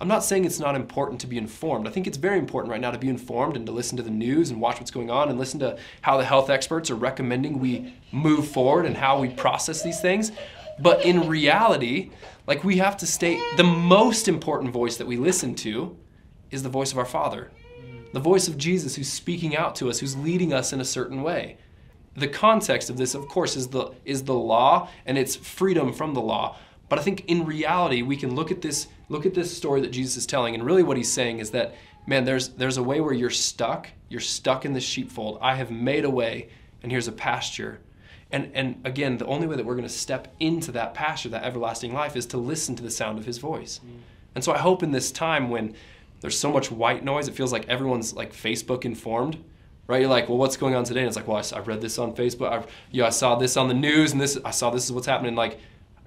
I'm 0.00 0.08
not 0.08 0.24
saying 0.24 0.44
it's 0.44 0.58
not 0.58 0.74
important 0.74 1.20
to 1.20 1.28
be 1.28 1.38
informed. 1.38 1.86
I 1.86 1.92
think 1.92 2.08
it's 2.08 2.16
very 2.16 2.38
important 2.38 2.72
right 2.72 2.80
now 2.80 2.90
to 2.90 2.98
be 2.98 3.08
informed 3.08 3.56
and 3.56 3.64
to 3.66 3.72
listen 3.72 3.96
to 3.98 4.02
the 4.02 4.10
news 4.10 4.50
and 4.50 4.60
watch 4.60 4.80
what's 4.80 4.90
going 4.90 5.10
on 5.10 5.28
and 5.28 5.38
listen 5.38 5.60
to 5.60 5.78
how 6.00 6.16
the 6.16 6.24
health 6.24 6.50
experts 6.50 6.90
are 6.90 6.96
recommending 6.96 7.60
we 7.60 7.94
move 8.10 8.48
forward 8.48 8.84
and 8.84 8.96
how 8.96 9.20
we 9.20 9.28
process 9.28 9.82
these 9.82 10.00
things. 10.00 10.32
But 10.78 11.04
in 11.04 11.28
reality, 11.28 12.10
like 12.46 12.64
we 12.64 12.78
have 12.78 12.96
to 12.98 13.06
state 13.06 13.40
the 13.56 13.64
most 13.64 14.28
important 14.28 14.72
voice 14.72 14.96
that 14.96 15.06
we 15.06 15.16
listen 15.16 15.54
to 15.56 15.96
is 16.50 16.62
the 16.62 16.68
voice 16.68 16.92
of 16.92 16.98
our 16.98 17.04
Father. 17.04 17.50
The 18.12 18.20
voice 18.20 18.48
of 18.48 18.58
Jesus 18.58 18.96
who's 18.96 19.10
speaking 19.10 19.56
out 19.56 19.74
to 19.76 19.88
us, 19.88 19.98
who's 19.98 20.16
leading 20.16 20.52
us 20.52 20.72
in 20.72 20.80
a 20.80 20.84
certain 20.84 21.22
way. 21.22 21.56
The 22.14 22.28
context 22.28 22.90
of 22.90 22.98
this, 22.98 23.14
of 23.14 23.26
course, 23.26 23.56
is 23.56 23.68
the 23.68 23.92
is 24.04 24.24
the 24.24 24.34
law 24.34 24.90
and 25.06 25.16
it's 25.16 25.34
freedom 25.34 25.92
from 25.92 26.12
the 26.12 26.20
law. 26.20 26.56
But 26.90 26.98
I 26.98 27.02
think 27.02 27.24
in 27.26 27.46
reality, 27.46 28.02
we 28.02 28.18
can 28.18 28.34
look 28.34 28.50
at 28.50 28.60
this 28.60 28.88
look 29.08 29.24
at 29.24 29.32
this 29.32 29.56
story 29.56 29.80
that 29.80 29.92
Jesus 29.92 30.18
is 30.18 30.26
telling, 30.26 30.54
and 30.54 30.64
really 30.64 30.82
what 30.82 30.98
he's 30.98 31.10
saying 31.10 31.38
is 31.38 31.52
that, 31.52 31.74
man, 32.06 32.24
there's 32.24 32.50
there's 32.50 32.76
a 32.76 32.82
way 32.82 33.00
where 33.00 33.14
you're 33.14 33.30
stuck. 33.30 33.88
You're 34.10 34.20
stuck 34.20 34.66
in 34.66 34.74
the 34.74 34.80
sheepfold. 34.80 35.38
I 35.40 35.54
have 35.54 35.70
made 35.70 36.04
a 36.04 36.10
way, 36.10 36.50
and 36.82 36.92
here's 36.92 37.08
a 37.08 37.12
pasture. 37.12 37.80
And 38.32 38.50
and 38.54 38.80
again, 38.84 39.18
the 39.18 39.26
only 39.26 39.46
way 39.46 39.56
that 39.56 39.64
we're 39.64 39.74
going 39.74 39.86
to 39.86 39.92
step 39.92 40.34
into 40.40 40.72
that 40.72 40.94
pasture, 40.94 41.28
that 41.28 41.44
everlasting 41.44 41.92
life, 41.92 42.16
is 42.16 42.26
to 42.26 42.38
listen 42.38 42.74
to 42.76 42.82
the 42.82 42.90
sound 42.90 43.18
of 43.18 43.26
his 43.26 43.38
voice. 43.38 43.80
Mm. 43.84 44.00
And 44.34 44.44
so 44.44 44.52
I 44.52 44.58
hope 44.58 44.82
in 44.82 44.90
this 44.90 45.12
time 45.12 45.50
when 45.50 45.74
there's 46.20 46.38
so 46.38 46.50
much 46.50 46.70
white 46.70 47.04
noise, 47.04 47.28
it 47.28 47.34
feels 47.34 47.52
like 47.52 47.68
everyone's 47.68 48.14
like 48.14 48.32
Facebook 48.32 48.84
informed 48.84 49.38
right? 49.88 50.00
You're 50.00 50.10
like, 50.10 50.28
well, 50.28 50.38
what's 50.38 50.56
going 50.56 50.74
on 50.74 50.84
today? 50.84 51.00
And 51.00 51.08
it's 51.08 51.16
like, 51.16 51.26
well, 51.26 51.36
I, 51.36 51.56
I 51.56 51.60
read 51.60 51.80
this 51.80 51.98
on 51.98 52.14
Facebook. 52.14 52.50
I, 52.50 52.64
you 52.92 53.02
know, 53.02 53.06
I 53.08 53.10
saw 53.10 53.34
this 53.34 53.56
on 53.56 53.68
the 53.68 53.74
news, 53.74 54.12
and 54.12 54.20
this 54.20 54.38
I 54.44 54.50
saw 54.50 54.70
this 54.70 54.84
is 54.84 54.92
what's 54.92 55.06
happening. 55.06 55.34
Like, 55.34 55.58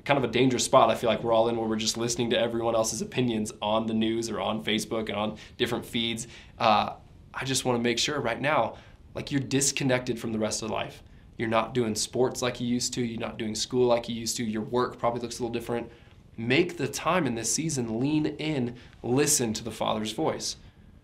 kind 0.05 0.17
of 0.17 0.23
a 0.23 0.31
dangerous 0.31 0.63
spot 0.63 0.89
I 0.89 0.95
feel 0.95 1.09
like 1.09 1.23
we're 1.23 1.33
all 1.33 1.49
in 1.49 1.57
where 1.57 1.67
we're 1.67 1.75
just 1.75 1.97
listening 1.97 2.29
to 2.29 2.39
everyone 2.39 2.75
else's 2.75 3.01
opinions 3.01 3.51
on 3.61 3.87
the 3.87 3.93
news 3.93 4.29
or 4.29 4.39
on 4.39 4.63
Facebook 4.63 5.09
and 5.09 5.17
on 5.17 5.37
different 5.57 5.85
feeds. 5.85 6.27
Uh, 6.59 6.93
I 7.33 7.43
just 7.43 7.65
want 7.65 7.77
to 7.79 7.83
make 7.83 7.97
sure 7.97 8.19
right 8.19 8.39
now, 8.39 8.75
like 9.15 9.31
you're 9.31 9.41
disconnected 9.41 10.19
from 10.19 10.31
the 10.31 10.39
rest 10.39 10.61
of 10.61 10.69
life. 10.69 11.01
You're 11.37 11.49
not 11.49 11.73
doing 11.73 11.95
sports 11.95 12.41
like 12.41 12.61
you 12.61 12.67
used 12.67 12.93
to. 12.93 13.01
You're 13.03 13.19
not 13.19 13.37
doing 13.37 13.55
school 13.55 13.87
like 13.87 14.07
you 14.07 14.15
used 14.15 14.37
to. 14.37 14.43
Your 14.43 14.61
work 14.61 14.97
probably 14.97 15.21
looks 15.21 15.39
a 15.39 15.43
little 15.43 15.53
different. 15.53 15.89
Make 16.37 16.77
the 16.77 16.87
time 16.87 17.27
in 17.27 17.35
this 17.35 17.53
season, 17.53 17.99
lean 17.99 18.25
in, 18.25 18.75
listen 19.03 19.53
to 19.53 19.63
the 19.63 19.71
Father's 19.71 20.11
voice. 20.11 20.57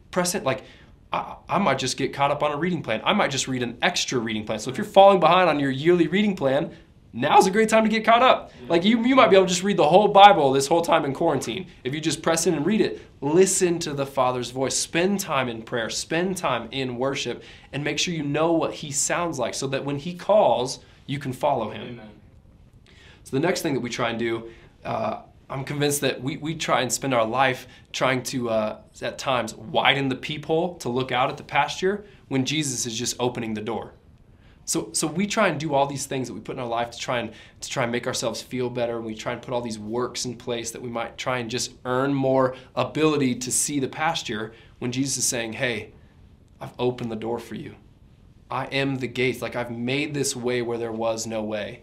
Press 0.10 0.36
it 0.36 0.44
like, 0.44 0.64
I, 1.14 1.36
I, 1.48 1.58
might 1.58 1.80
just 1.80 1.98
get 1.98 2.14
caught 2.14 2.32
up 2.32 2.44
on 2.44 2.52
a 2.52 2.58
reading 2.58 2.82
plan. 2.82 3.02
I 3.04 3.14
might 3.14 3.32
just 3.32 3.48
read 3.48 3.64
an 3.64 3.78
extra 3.82 4.20
reading 4.20 4.46
plan. 4.46 4.60
So 4.60 4.70
if 4.70 4.78
you're 4.78 4.86
falling 4.86 5.20
behind 5.20 5.50
on 5.50 5.60
your 5.60 5.72
yearly 5.72 6.08
reading 6.08 6.36
plan, 6.36 6.76
now's 7.14 7.48
a 7.48 7.52
great 7.52 7.70
time 7.70 7.84
to 7.84 7.90
get 7.90 8.06
caught 8.06 8.22
up. 8.22 8.52
Like 8.68 8.84
you, 8.84 9.04
you 9.06 9.16
might 9.16 9.30
be 9.30 9.36
able 9.36 9.46
to 9.46 9.50
just 9.50 9.64
read 9.64 9.78
the 9.78 9.88
whole 9.88 10.08
Bible 10.08 10.52
this 10.52 10.68
whole 10.68 10.82
time 10.82 11.06
in 11.06 11.14
quarantine. 11.14 11.68
If 11.84 11.94
you 11.94 12.02
just 12.02 12.22
press 12.22 12.48
in 12.48 12.54
and 12.54 12.66
read 12.66 12.82
it, 12.82 13.02
listen 13.22 13.80
to 13.80 13.94
the 13.94 14.06
Father's 14.06 14.52
voice. 14.52 14.76
Spend 14.76 15.20
time 15.20 15.50
in 15.50 15.62
prayer, 15.62 15.90
spend 15.90 16.38
time 16.38 16.68
in 16.72 16.98
worship, 16.98 17.44
and 17.74 17.84
make 17.84 18.00
sure 18.00 18.14
you 18.14 18.24
know 18.24 18.54
what 18.54 18.74
He 18.74 18.92
sounds 18.92 19.40
like 19.40 19.54
so 19.54 19.68
that 19.68 19.84
when 19.84 19.98
He 19.98 20.14
calls, 20.14 20.80
you 21.06 21.20
can 21.20 21.34
follow 21.34 21.70
Him. 21.70 21.82
Amen. 21.82 22.10
So 23.24 23.36
the 23.36 23.40
next 23.40 23.62
thing 23.62 23.74
that 23.74 23.82
we 23.82 23.90
try 23.90 24.10
and 24.10 24.20
do, 24.20 24.50
uh, 24.84 25.22
I'm 25.50 25.66
convinced 25.66 26.02
that 26.02 26.22
we, 26.22 26.38
we 26.38 26.56
try 26.56 26.82
and 26.82 26.92
spend 26.92 27.14
our 27.14 27.26
life 27.26 27.68
trying 27.92 28.24
to, 28.24 28.50
uh, 28.50 28.78
at 29.02 29.18
times, 29.18 29.54
widen 29.54 30.08
the 30.08 30.16
peephole 30.16 30.76
to 30.78 30.90
look 30.90 31.12
out 31.12 31.30
at 31.30 31.38
the 31.38 31.44
pasture 31.44 32.06
when 32.30 32.46
Jesus 32.46 32.86
is 32.86 32.98
just 32.98 33.18
opening 33.20 33.54
the 33.54 33.62
door. 33.62 33.94
So, 34.72 34.88
so 34.94 35.06
we 35.06 35.28
try 35.28 35.50
and 35.50 35.60
do 35.60 35.74
all 35.74 35.86
these 35.86 36.06
things 36.06 36.30
that 36.30 36.34
we 36.34 36.40
put 36.40 36.56
in 36.56 36.62
our 36.62 36.66
life 36.66 36.92
to 36.92 36.98
try 36.98 37.20
and 37.20 37.34
to 37.60 37.70
try 37.70 37.84
and 37.84 37.92
make 37.92 38.08
ourselves 38.08 38.42
feel 38.42 38.70
better. 38.70 38.96
And 38.96 39.06
we 39.06 39.16
try 39.16 39.34
and 39.34 39.42
put 39.42 39.54
all 39.54 39.60
these 39.60 39.78
works 39.78 40.24
in 40.24 40.38
place 40.38 40.72
that 40.72 40.82
we 40.82 40.88
might 40.88 41.18
try 41.18 41.40
and 41.40 41.50
just 41.50 41.74
earn 41.84 42.14
more 42.14 42.56
ability 42.74 43.36
to 43.36 43.52
see 43.52 43.82
the 43.82 43.90
pasture. 43.90 44.54
When 44.80 44.94
Jesus 44.94 45.18
is 45.18 45.26
saying, 45.26 45.54
"Hey, 45.54 45.92
I've 46.62 46.72
opened 46.80 47.12
the 47.12 47.18
door 47.18 47.38
for 47.38 47.56
you. 47.56 47.76
I 48.50 48.68
am 48.68 48.96
the 48.96 49.08
gate. 49.08 49.42
Like 49.42 49.58
I've 49.58 49.72
made 49.72 50.14
this 50.14 50.38
way 50.38 50.62
where 50.62 50.78
there 50.78 50.94
was 50.94 51.28
no 51.28 51.44
way." 51.44 51.82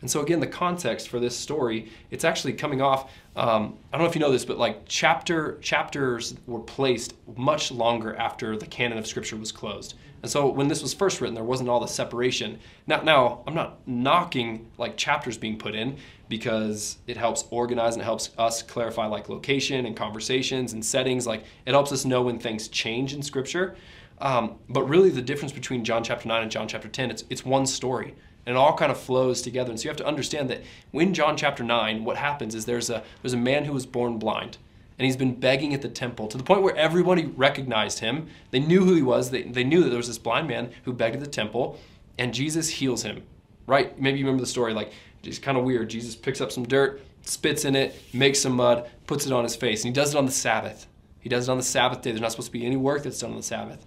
And 0.00 0.08
so 0.08 0.20
again, 0.20 0.38
the 0.38 0.46
context 0.46 1.08
for 1.08 1.18
this 1.18 1.36
story, 1.36 1.90
it's 2.12 2.22
actually 2.22 2.52
coming 2.52 2.80
off. 2.80 3.10
Um, 3.34 3.78
I 3.92 3.96
don't 3.96 4.04
know 4.04 4.08
if 4.08 4.14
you 4.14 4.20
know 4.20 4.30
this, 4.30 4.44
but 4.44 4.58
like 4.58 4.82
chapter 4.86 5.58
chapters 5.60 6.36
were 6.46 6.60
placed 6.60 7.14
much 7.36 7.72
longer 7.72 8.14
after 8.14 8.56
the 8.56 8.66
canon 8.66 8.96
of 8.96 9.08
Scripture 9.08 9.36
was 9.36 9.50
closed. 9.50 9.96
And 10.22 10.30
so 10.30 10.48
when 10.48 10.68
this 10.68 10.82
was 10.82 10.92
first 10.94 11.20
written, 11.20 11.34
there 11.34 11.44
wasn't 11.44 11.68
all 11.68 11.80
the 11.80 11.86
separation. 11.86 12.58
Now, 12.86 13.00
now 13.02 13.42
I'm 13.46 13.54
not 13.54 13.86
knocking 13.86 14.70
like 14.76 14.96
chapters 14.96 15.38
being 15.38 15.58
put 15.58 15.74
in 15.74 15.96
because 16.28 16.98
it 17.06 17.16
helps 17.16 17.44
organize 17.50 17.94
and 17.94 18.02
helps 18.02 18.30
us 18.36 18.62
clarify 18.62 19.06
like 19.06 19.28
location 19.28 19.86
and 19.86 19.96
conversations 19.96 20.72
and 20.72 20.84
settings. 20.84 21.26
Like 21.26 21.44
it 21.66 21.72
helps 21.72 21.92
us 21.92 22.04
know 22.04 22.22
when 22.22 22.38
things 22.38 22.68
change 22.68 23.14
in 23.14 23.22
Scripture. 23.22 23.76
Um, 24.20 24.56
but 24.68 24.82
really, 24.82 25.10
the 25.10 25.22
difference 25.22 25.52
between 25.52 25.84
John 25.84 26.02
chapter 26.02 26.26
9 26.26 26.42
and 26.42 26.50
John 26.50 26.66
chapter 26.66 26.88
10, 26.88 27.10
it's, 27.10 27.24
it's 27.30 27.44
one 27.44 27.66
story 27.66 28.14
and 28.48 28.56
it 28.56 28.58
all 28.58 28.74
kind 28.74 28.90
of 28.90 28.98
flows 28.98 29.42
together. 29.42 29.70
And 29.70 29.78
so 29.78 29.84
you 29.84 29.90
have 29.90 29.98
to 29.98 30.06
understand 30.06 30.48
that 30.48 30.62
in 30.94 31.12
John 31.12 31.36
chapter 31.36 31.62
9, 31.62 32.02
what 32.02 32.16
happens 32.16 32.54
is 32.54 32.64
there's 32.64 32.88
a, 32.88 33.02
there's 33.22 33.34
a 33.34 33.38
man 33.38 33.66
who 33.66 33.74
was 33.74 33.84
born 33.84 34.18
blind. 34.18 34.56
And 34.98 35.06
he's 35.06 35.16
been 35.16 35.34
begging 35.34 35.74
at 35.74 35.82
the 35.82 35.88
temple 35.88 36.26
to 36.26 36.36
the 36.36 36.42
point 36.42 36.62
where 36.62 36.76
everybody 36.76 37.26
recognized 37.26 38.00
him. 38.00 38.26
They 38.50 38.58
knew 38.58 38.84
who 38.84 38.94
he 38.94 39.02
was. 39.02 39.30
They, 39.30 39.42
they 39.42 39.62
knew 39.62 39.82
that 39.82 39.90
there 39.90 39.98
was 39.98 40.08
this 40.08 40.18
blind 40.18 40.48
man 40.48 40.72
who 40.84 40.92
begged 40.92 41.14
at 41.14 41.20
the 41.20 41.30
temple, 41.30 41.78
and 42.18 42.34
Jesus 42.34 42.68
heals 42.68 43.02
him. 43.02 43.22
Right? 43.66 44.00
Maybe 44.00 44.18
you 44.18 44.24
remember 44.24 44.42
the 44.42 44.48
story. 44.48 44.74
Like, 44.74 44.92
it's 45.22 45.38
kind 45.38 45.56
of 45.56 45.64
weird. 45.64 45.90
Jesus 45.90 46.16
picks 46.16 46.40
up 46.40 46.50
some 46.50 46.66
dirt, 46.66 47.00
spits 47.22 47.64
in 47.64 47.76
it, 47.76 47.94
makes 48.12 48.40
some 48.40 48.54
mud, 48.54 48.90
puts 49.06 49.26
it 49.26 49.32
on 49.32 49.44
his 49.44 49.54
face. 49.54 49.84
And 49.84 49.94
he 49.94 50.00
does 50.00 50.14
it 50.14 50.18
on 50.18 50.26
the 50.26 50.32
Sabbath. 50.32 50.86
He 51.20 51.28
does 51.28 51.48
it 51.48 51.50
on 51.52 51.58
the 51.58 51.64
Sabbath 51.64 52.02
day. 52.02 52.10
There's 52.10 52.20
not 52.20 52.30
supposed 52.30 52.48
to 52.48 52.52
be 52.52 52.64
any 52.64 52.76
work 52.76 53.02
that's 53.02 53.20
done 53.20 53.30
on 53.30 53.36
the 53.36 53.42
Sabbath. 53.42 53.84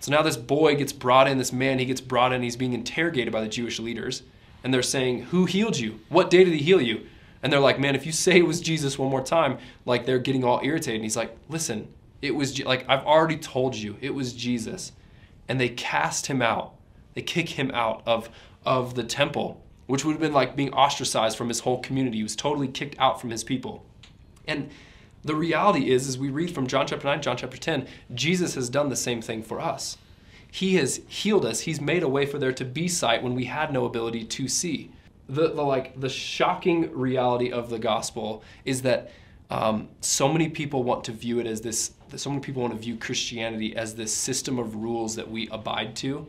So 0.00 0.10
now 0.10 0.22
this 0.22 0.36
boy 0.36 0.74
gets 0.74 0.92
brought 0.92 1.28
in, 1.28 1.38
this 1.38 1.52
man, 1.52 1.78
he 1.78 1.84
gets 1.84 2.00
brought 2.00 2.32
in, 2.32 2.42
he's 2.42 2.56
being 2.56 2.72
interrogated 2.72 3.32
by 3.32 3.40
the 3.40 3.48
Jewish 3.48 3.78
leaders. 3.78 4.22
And 4.64 4.74
they're 4.74 4.82
saying, 4.82 5.22
Who 5.24 5.46
healed 5.46 5.78
you? 5.78 6.00
What 6.08 6.28
day 6.28 6.44
did 6.44 6.52
he 6.52 6.60
heal 6.60 6.80
you? 6.80 7.06
And 7.42 7.52
they're 7.52 7.60
like, 7.60 7.78
Man, 7.78 7.94
if 7.94 8.06
you 8.06 8.12
say 8.12 8.38
it 8.38 8.46
was 8.46 8.60
Jesus 8.60 8.98
one 8.98 9.10
more 9.10 9.22
time, 9.22 9.58
like 9.84 10.06
they're 10.06 10.18
getting 10.18 10.44
all 10.44 10.60
irritated. 10.62 10.96
And 10.96 11.04
he's 11.04 11.16
like, 11.16 11.36
Listen, 11.48 11.88
it 12.22 12.36
was, 12.36 12.62
like, 12.64 12.88
I've 12.88 13.04
already 13.04 13.36
told 13.36 13.74
you, 13.74 13.96
it 14.00 14.14
was 14.14 14.32
Jesus. 14.32 14.92
And 15.48 15.60
they 15.60 15.68
cast 15.68 16.26
him 16.26 16.40
out. 16.40 16.74
They 17.14 17.22
kick 17.22 17.50
him 17.50 17.72
out 17.72 18.02
of, 18.06 18.30
of 18.64 18.94
the 18.94 19.02
temple, 19.02 19.60
which 19.86 20.04
would 20.04 20.12
have 20.12 20.20
been 20.20 20.32
like 20.32 20.56
being 20.56 20.72
ostracized 20.72 21.36
from 21.36 21.48
his 21.48 21.60
whole 21.60 21.80
community. 21.80 22.18
He 22.18 22.22
was 22.22 22.36
totally 22.36 22.68
kicked 22.68 22.98
out 22.98 23.20
from 23.20 23.30
his 23.30 23.42
people. 23.42 23.84
And 24.46 24.70
the 25.24 25.34
reality 25.34 25.90
is, 25.90 26.08
as 26.08 26.16
we 26.16 26.30
read 26.30 26.54
from 26.54 26.66
John 26.66 26.86
chapter 26.86 27.06
9, 27.06 27.22
John 27.22 27.36
chapter 27.36 27.56
10, 27.56 27.86
Jesus 28.14 28.54
has 28.54 28.68
done 28.68 28.88
the 28.88 28.96
same 28.96 29.20
thing 29.20 29.42
for 29.42 29.60
us. 29.60 29.98
He 30.50 30.76
has 30.76 31.00
healed 31.08 31.44
us. 31.44 31.60
He's 31.60 31.80
made 31.80 32.02
a 32.02 32.08
way 32.08 32.26
for 32.26 32.38
there 32.38 32.52
to 32.52 32.64
be 32.64 32.86
sight 32.86 33.22
when 33.22 33.34
we 33.34 33.46
had 33.46 33.72
no 33.72 33.84
ability 33.84 34.24
to 34.24 34.48
see. 34.48 34.90
The, 35.34 35.48
the 35.48 35.62
like 35.62 35.98
the 36.00 36.08
shocking 36.08 36.92
reality 36.92 37.50
of 37.50 37.70
the 37.70 37.78
gospel 37.78 38.42
is 38.64 38.82
that 38.82 39.10
um, 39.50 39.88
so 40.00 40.28
many 40.28 40.48
people 40.48 40.82
want 40.82 41.04
to 41.04 41.12
view 41.12 41.38
it 41.38 41.46
as 41.46 41.60
this. 41.60 41.92
So 42.16 42.30
many 42.30 42.42
people 42.42 42.62
want 42.62 42.74
to 42.74 42.80
view 42.80 42.96
Christianity 42.96 43.74
as 43.74 43.94
this 43.94 44.12
system 44.12 44.58
of 44.58 44.76
rules 44.76 45.16
that 45.16 45.30
we 45.30 45.48
abide 45.48 45.96
to, 45.96 46.26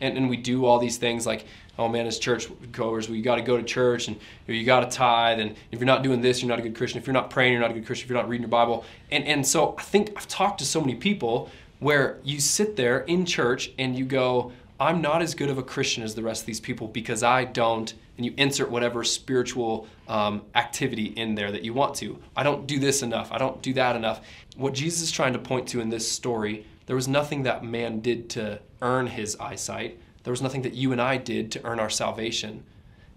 and, 0.00 0.16
and 0.16 0.30
we 0.30 0.36
do 0.36 0.64
all 0.64 0.78
these 0.78 0.96
things 0.96 1.26
like 1.26 1.44
oh 1.78 1.88
man, 1.88 2.06
as 2.06 2.18
church 2.18 2.48
goers, 2.72 3.08
well, 3.08 3.16
you 3.16 3.22
got 3.22 3.36
to 3.36 3.42
go 3.42 3.56
to 3.56 3.62
church 3.62 4.08
and 4.08 4.16
you, 4.16 4.54
know, 4.54 4.58
you 4.58 4.66
got 4.66 4.80
to 4.80 4.96
tithe. 4.96 5.38
And 5.38 5.54
if 5.70 5.78
you're 5.78 5.86
not 5.86 6.02
doing 6.02 6.20
this, 6.20 6.42
you're 6.42 6.48
not 6.48 6.58
a 6.58 6.62
good 6.62 6.74
Christian. 6.74 7.00
If 7.00 7.06
you're 7.06 7.14
not 7.14 7.30
praying, 7.30 7.52
you're 7.52 7.60
not 7.60 7.70
a 7.70 7.74
good 7.74 7.86
Christian. 7.86 8.06
If 8.06 8.10
you're 8.10 8.20
not 8.20 8.28
reading 8.28 8.42
your 8.42 8.50
Bible. 8.50 8.84
And, 9.10 9.24
and 9.24 9.46
so 9.46 9.76
I 9.78 9.82
think 9.82 10.12
I've 10.16 10.28
talked 10.28 10.58
to 10.58 10.64
so 10.64 10.80
many 10.80 10.96
people 10.96 11.50
where 11.78 12.18
you 12.24 12.40
sit 12.40 12.74
there 12.74 13.00
in 13.00 13.24
church 13.24 13.70
and 13.78 13.96
you 13.96 14.04
go, 14.04 14.52
I'm 14.80 15.00
not 15.00 15.22
as 15.22 15.34
good 15.34 15.50
of 15.50 15.58
a 15.58 15.62
Christian 15.62 16.02
as 16.02 16.14
the 16.16 16.22
rest 16.22 16.42
of 16.42 16.46
these 16.46 16.60
people 16.60 16.88
because 16.88 17.22
I 17.22 17.44
don't, 17.44 17.94
and 18.18 18.26
you 18.26 18.34
insert 18.36 18.70
whatever 18.70 19.04
spiritual 19.04 19.86
um, 20.08 20.42
activity 20.54 21.06
in 21.06 21.36
there 21.36 21.50
that 21.52 21.62
you 21.62 21.72
want 21.72 21.94
to. 21.94 22.18
I 22.36 22.42
don't 22.42 22.66
do 22.66 22.78
this 22.78 23.02
enough. 23.02 23.32
I 23.32 23.38
don't 23.38 23.62
do 23.62 23.72
that 23.74 23.96
enough. 23.96 24.20
What 24.56 24.74
Jesus 24.74 25.02
is 25.02 25.10
trying 25.12 25.32
to 25.32 25.38
point 25.38 25.68
to 25.68 25.80
in 25.80 25.88
this 25.88 26.10
story, 26.10 26.66
there 26.86 26.96
was 26.96 27.08
nothing 27.08 27.44
that 27.44 27.64
man 27.64 28.00
did 28.00 28.28
to 28.30 28.60
earn 28.82 29.06
his 29.06 29.36
eyesight. 29.36 30.00
There 30.24 30.32
was 30.32 30.42
nothing 30.42 30.62
that 30.62 30.74
you 30.74 30.90
and 30.92 31.00
I 31.00 31.16
did 31.16 31.52
to 31.52 31.64
earn 31.64 31.78
our 31.78 31.88
salvation. 31.88 32.64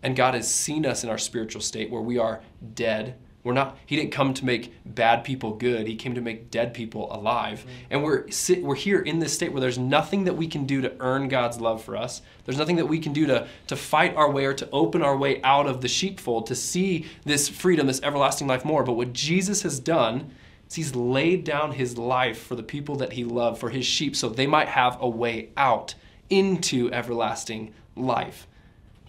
And 0.03 0.15
God 0.15 0.35
has 0.35 0.51
seen 0.51 0.85
us 0.85 1.03
in 1.03 1.09
our 1.09 1.17
spiritual 1.17 1.61
state 1.61 1.89
where 1.89 2.01
we 2.01 2.17
are 2.17 2.41
dead 2.75 3.17
we're 3.43 3.53
not. 3.53 3.77
He 3.85 3.95
didn't 3.95 4.11
come 4.11 4.33
to 4.35 4.45
make 4.45 4.73
bad 4.85 5.23
people 5.23 5.55
good. 5.55 5.87
He 5.87 5.95
came 5.95 6.13
to 6.13 6.21
make 6.21 6.51
dead 6.51 6.73
people 6.73 7.13
alive. 7.13 7.61
Mm-hmm. 7.61 7.85
And 7.89 8.03
we're 8.03 8.29
sit, 8.29 8.61
we're 8.61 8.75
here 8.75 8.99
in 8.99 9.19
this 9.19 9.33
state 9.33 9.51
where 9.51 9.61
there's 9.61 9.79
nothing 9.79 10.25
that 10.25 10.35
we 10.35 10.47
can 10.47 10.65
do 10.65 10.81
to 10.81 10.93
earn 10.99 11.27
God's 11.27 11.59
love 11.59 11.83
for 11.83 11.97
us. 11.97 12.21
There's 12.45 12.57
nothing 12.57 12.75
that 12.75 12.85
we 12.85 12.99
can 12.99 13.13
do 13.13 13.25
to 13.27 13.47
to 13.67 13.75
fight 13.75 14.15
our 14.15 14.29
way 14.29 14.45
or 14.45 14.53
to 14.53 14.69
open 14.71 15.01
our 15.01 15.17
way 15.17 15.41
out 15.41 15.65
of 15.65 15.81
the 15.81 15.87
sheepfold 15.87 16.47
to 16.47 16.55
see 16.55 17.07
this 17.25 17.49
freedom, 17.49 17.87
this 17.87 18.01
everlasting 18.03 18.47
life 18.47 18.63
more. 18.63 18.83
But 18.83 18.93
what 18.93 19.13
Jesus 19.13 19.63
has 19.63 19.79
done 19.79 20.31
is 20.69 20.75
He's 20.75 20.95
laid 20.95 21.43
down 21.43 21.71
His 21.71 21.97
life 21.97 22.43
for 22.43 22.55
the 22.55 22.63
people 22.63 22.95
that 22.97 23.13
He 23.13 23.23
loved, 23.23 23.59
for 23.59 23.71
His 23.71 23.85
sheep, 23.85 24.15
so 24.15 24.29
they 24.29 24.47
might 24.47 24.67
have 24.67 24.97
a 25.01 25.09
way 25.09 25.49
out 25.57 25.95
into 26.29 26.91
everlasting 26.93 27.73
life. 27.95 28.47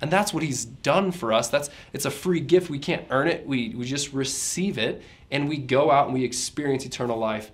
And 0.03 0.11
that's 0.11 0.35
what 0.35 0.43
he's 0.43 0.65
done 0.65 1.13
for 1.13 1.33
us. 1.33 1.49
That's 1.49 1.71
it's 1.93 2.05
a 2.05 2.11
free 2.11 2.41
gift. 2.41 2.69
We 2.69 2.81
can't 2.81 3.07
earn 3.09 3.29
it. 3.29 3.47
We 3.47 3.71
we 3.71 3.85
just 3.85 4.13
receive 4.13 4.77
it 4.77 5.01
and 5.31 5.49
we 5.49 5.57
go 5.57 5.91
out 5.93 6.07
and 6.07 6.15
we 6.15 6.25
experience 6.25 6.85
eternal 6.85 7.17
life. 7.17 7.53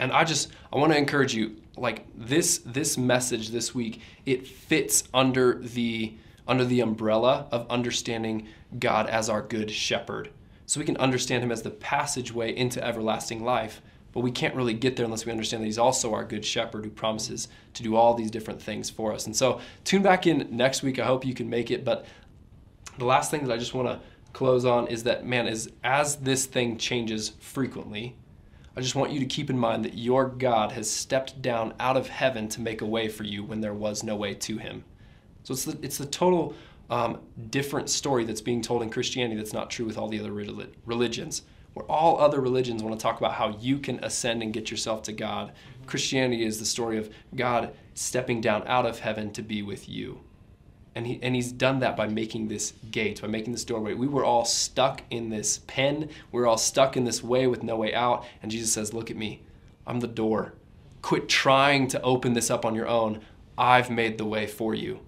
And 0.00 0.12
I 0.12 0.24
just 0.24 0.50
I 0.72 0.76
want 0.76 0.92
to 0.92 0.98
encourage 0.98 1.34
you 1.34 1.56
like 1.76 2.04
this 2.16 2.58
this 2.66 2.98
message 2.98 3.50
this 3.50 3.74
week 3.74 4.00
it 4.26 4.46
fits 4.46 5.04
under 5.14 5.54
the 5.54 6.14
under 6.48 6.64
the 6.64 6.80
umbrella 6.80 7.46
of 7.52 7.70
understanding 7.70 8.48
God 8.78 9.06
as 9.06 9.30
our 9.30 9.40
good 9.40 9.70
shepherd. 9.70 10.30
So 10.66 10.80
we 10.80 10.86
can 10.86 10.96
understand 10.96 11.44
him 11.44 11.52
as 11.52 11.62
the 11.62 11.70
passageway 11.70 12.56
into 12.56 12.84
everlasting 12.84 13.44
life. 13.44 13.80
But 14.12 14.20
we 14.20 14.30
can't 14.30 14.54
really 14.54 14.74
get 14.74 14.96
there 14.96 15.04
unless 15.04 15.24
we 15.24 15.32
understand 15.32 15.62
that 15.62 15.66
He's 15.66 15.78
also 15.78 16.12
our 16.12 16.24
good 16.24 16.44
shepherd 16.44 16.84
who 16.84 16.90
promises 16.90 17.48
to 17.74 17.82
do 17.82 17.96
all 17.96 18.14
these 18.14 18.30
different 18.30 18.60
things 18.60 18.90
for 18.90 19.12
us. 19.12 19.26
And 19.26 19.34
so 19.34 19.60
tune 19.84 20.02
back 20.02 20.26
in 20.26 20.48
next 20.50 20.82
week. 20.82 20.98
I 20.98 21.06
hope 21.06 21.24
you 21.24 21.34
can 21.34 21.48
make 21.48 21.70
it. 21.70 21.84
But 21.84 22.04
the 22.98 23.04
last 23.04 23.30
thing 23.30 23.44
that 23.46 23.52
I 23.52 23.56
just 23.56 23.74
want 23.74 23.88
to 23.88 24.00
close 24.32 24.64
on 24.64 24.86
is 24.88 25.04
that, 25.04 25.26
man, 25.26 25.46
is 25.46 25.70
as 25.82 26.16
this 26.16 26.46
thing 26.46 26.76
changes 26.76 27.30
frequently, 27.40 28.16
I 28.76 28.80
just 28.80 28.94
want 28.94 29.12
you 29.12 29.20
to 29.20 29.26
keep 29.26 29.50
in 29.50 29.58
mind 29.58 29.84
that 29.84 29.94
your 29.94 30.26
God 30.26 30.72
has 30.72 30.90
stepped 30.90 31.42
down 31.42 31.74
out 31.78 31.96
of 31.96 32.08
heaven 32.08 32.48
to 32.50 32.60
make 32.60 32.80
a 32.80 32.86
way 32.86 33.08
for 33.08 33.24
you 33.24 33.44
when 33.44 33.60
there 33.60 33.74
was 33.74 34.02
no 34.02 34.16
way 34.16 34.34
to 34.34 34.58
Him. 34.58 34.84
So 35.42 35.52
it's 35.52 35.64
the, 35.64 35.78
it's 35.82 35.98
the 35.98 36.06
total 36.06 36.54
um, 36.88 37.20
different 37.50 37.90
story 37.90 38.24
that's 38.24 38.40
being 38.40 38.62
told 38.62 38.82
in 38.82 38.90
Christianity 38.90 39.36
that's 39.36 39.52
not 39.52 39.70
true 39.70 39.86
with 39.86 39.98
all 39.98 40.08
the 40.08 40.20
other 40.20 40.32
religions 40.84 41.42
where 41.74 41.86
all 41.86 42.18
other 42.18 42.40
religions 42.40 42.82
want 42.82 42.98
to 42.98 43.02
talk 43.02 43.18
about 43.18 43.34
how 43.34 43.56
you 43.58 43.78
can 43.78 44.02
ascend 44.04 44.42
and 44.42 44.52
get 44.52 44.70
yourself 44.70 45.02
to 45.02 45.12
God. 45.12 45.52
Christianity 45.86 46.44
is 46.44 46.58
the 46.58 46.66
story 46.66 46.98
of 46.98 47.10
God 47.34 47.74
stepping 47.94 48.40
down 48.40 48.62
out 48.66 48.86
of 48.86 49.00
heaven 49.00 49.32
to 49.32 49.42
be 49.42 49.62
with 49.62 49.88
you. 49.88 50.20
And, 50.94 51.06
he, 51.06 51.18
and 51.22 51.34
he's 51.34 51.52
done 51.52 51.78
that 51.80 51.96
by 51.96 52.06
making 52.06 52.48
this 52.48 52.74
gate, 52.90 53.22
by 53.22 53.28
making 53.28 53.52
this 53.52 53.64
doorway. 53.64 53.94
We 53.94 54.06
were 54.06 54.24
all 54.24 54.44
stuck 54.44 55.02
in 55.10 55.30
this 55.30 55.60
pen. 55.66 56.10
We 56.30 56.40
were 56.40 56.46
all 56.46 56.58
stuck 56.58 56.96
in 56.96 57.04
this 57.04 57.22
way 57.22 57.46
with 57.46 57.62
no 57.62 57.76
way 57.76 57.94
out. 57.94 58.26
And 58.42 58.50
Jesus 58.50 58.72
says, 58.72 58.92
Look 58.92 59.10
at 59.10 59.16
me. 59.16 59.40
I'm 59.86 60.00
the 60.00 60.06
door. 60.06 60.52
Quit 61.00 61.28
trying 61.28 61.88
to 61.88 62.02
open 62.02 62.34
this 62.34 62.50
up 62.50 62.66
on 62.66 62.74
your 62.74 62.88
own. 62.88 63.20
I've 63.56 63.90
made 63.90 64.18
the 64.18 64.26
way 64.26 64.46
for 64.46 64.74
you. 64.74 65.00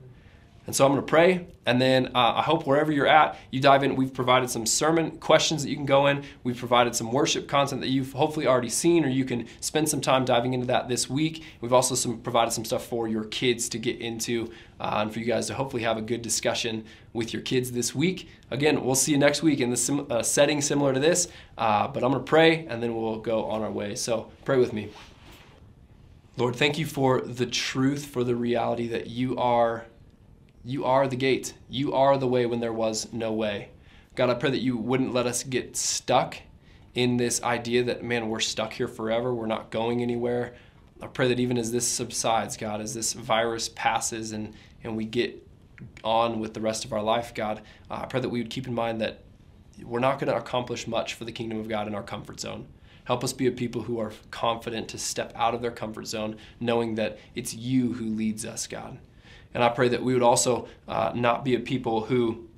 And 0.67 0.75
so 0.75 0.87
I'm 0.87 0.93
going 0.93 1.05
to 1.05 1.07
pray, 1.07 1.47
and 1.67 1.79
then 1.79 2.07
uh, 2.15 2.35
I 2.37 2.43
hope 2.43 2.67
wherever 2.67 2.91
you're 2.91 3.07
at, 3.07 3.39
you 3.51 3.61
dive 3.61 3.83
in. 3.83 3.97
We've 3.97 4.15
provided 4.15 4.49
some 4.49 4.65
sermon 4.65 5.19
questions 5.19 5.63
that 5.63 5.69
you 5.69 5.77
can 5.77 5.85
go 5.85 6.07
in. 6.07 6.25
We've 6.43 6.57
provided 6.57 6.97
some 6.97 7.13
worship 7.13 7.49
content 7.49 7.83
that 7.83 7.89
you've 7.89 8.13
hopefully 8.13 8.47
already 8.47 8.71
seen, 8.71 9.05
or 9.05 9.09
you 9.09 9.27
can 9.27 9.47
spend 9.61 9.91
some 9.91 10.01
time 10.01 10.25
diving 10.25 10.55
into 10.55 10.67
that 10.69 10.89
this 10.89 11.09
week. 11.11 11.45
We've 11.61 11.75
also 11.75 11.95
some, 11.95 12.19
provided 12.19 12.53
some 12.53 12.65
stuff 12.65 12.87
for 12.87 13.07
your 13.07 13.25
kids 13.25 13.69
to 13.71 13.79
get 13.79 14.01
into, 14.01 14.53
uh, 14.81 15.01
and 15.03 15.13
for 15.13 15.19
you 15.19 15.27
guys 15.27 15.49
to 15.49 15.55
hopefully 15.55 15.83
have 15.83 15.99
a 15.99 16.03
good 16.03 16.23
discussion 16.23 16.87
with 17.13 17.35
your 17.35 17.43
kids 17.43 17.73
this 17.73 17.95
week. 17.95 18.31
Again, 18.51 18.83
we'll 18.83 18.95
see 18.95 19.13
you 19.13 19.19
next 19.19 19.43
week 19.43 19.61
in 19.61 19.69
the 19.69 19.77
sim- 19.77 20.07
uh, 20.09 20.23
setting 20.23 20.63
similar 20.63 20.95
to 20.95 21.01
this, 21.01 21.29
uh, 21.59 21.89
but 21.89 22.03
I'm 22.03 22.11
going 22.11 22.25
to 22.25 22.29
pray, 22.29 22.65
and 22.71 22.83
then 22.83 22.97
we'll 22.97 23.19
go 23.19 23.45
on 23.51 23.61
our 23.61 23.71
way. 23.71 23.97
So 23.97 24.31
pray 24.47 24.57
with 24.57 24.73
me. 24.73 24.89
Lord, 26.39 26.57
thank 26.57 26.79
you 26.79 26.87
for 26.87 27.21
the 27.21 27.47
truth, 27.47 28.07
for 28.07 28.25
the 28.25 28.35
reality 28.35 28.89
that 28.89 29.09
you 29.09 29.37
are 29.37 29.85
you 30.65 30.85
are 30.85 31.07
the 31.07 31.17
gate. 31.17 31.55
You 31.69 31.93
are 31.93 32.17
the 32.17 32.27
way 32.27 32.47
when 32.47 32.61
there 32.61 32.73
was 32.73 33.13
no 33.13 33.33
way. 33.33 33.69
God, 34.15 34.31
I 34.31 34.35
pray 34.35 34.51
that 34.51 34.61
you 34.61 34.77
wouldn't 34.77 35.13
let 35.13 35.27
us 35.27 35.43
get 35.43 35.77
stuck 35.77 36.37
in 36.95 37.17
this 37.17 37.43
idea 37.43 37.83
that, 37.85 38.05
man, 38.05 38.29
we're 38.29 38.41
stuck 38.41 38.73
here 38.73 38.89
forever. 38.89 39.35
We're 39.35 39.47
not 39.47 39.71
going 39.71 40.01
anywhere. 40.01 40.55
I 41.03 41.09
pray 41.09 41.29
that 41.29 41.41
even 41.41 41.59
as 41.59 41.73
this 41.73 41.87
subsides, 41.87 42.57
God, 42.57 42.81
as 42.81 42.95
this 42.95 43.13
virus 43.13 43.69
passes 43.69 44.33
and, 44.33 44.55
and 44.83 44.97
we 44.97 45.05
get 45.05 45.47
on 46.03 46.39
with 46.41 46.55
the 46.55 46.61
rest 46.61 46.85
of 46.85 46.93
our 46.93 47.03
life, 47.03 47.35
God, 47.35 47.61
uh, 47.91 48.01
I 48.03 48.07
pray 48.07 48.21
that 48.21 48.29
we 48.29 48.39
would 48.39 48.51
keep 48.51 48.67
in 48.67 48.75
mind 48.75 49.01
that 49.01 49.25
we're 49.83 49.99
not 49.99 50.19
going 50.19 50.33
to 50.33 50.37
accomplish 50.37 50.87
much 50.87 51.15
for 51.15 51.25
the 51.25 51.33
kingdom 51.33 51.59
of 51.59 51.69
God 51.69 51.89
in 51.89 51.95
our 51.95 52.03
comfort 52.03 52.41
zone. 52.41 52.67
Help 53.05 53.23
us 53.23 53.33
be 53.33 53.47
a 53.47 53.53
people 53.53 53.83
who 53.83 53.99
are 53.99 54.13
confident 54.31 54.89
to 54.89 54.99
step 54.99 55.33
out 55.35 55.55
of 55.55 55.61
their 55.61 55.73
comfort 55.73 56.07
zone, 56.07 56.37
knowing 56.61 56.95
that 56.95 57.19
it's 57.35 57.53
you 57.53 57.93
who 57.95 58.07
leads 58.07 58.47
us, 58.47 58.67
God. 58.67 58.99
And 59.55 59.63
I 59.63 59.69
pray 59.69 59.89
that 59.89 60.03
we 60.03 60.13
would 60.13 60.23
also 60.23 60.69
uh, 60.89 61.13
not 61.15 61.45
be 61.45 61.55
a 61.55 61.61
people 61.61 62.03
who 62.03 62.49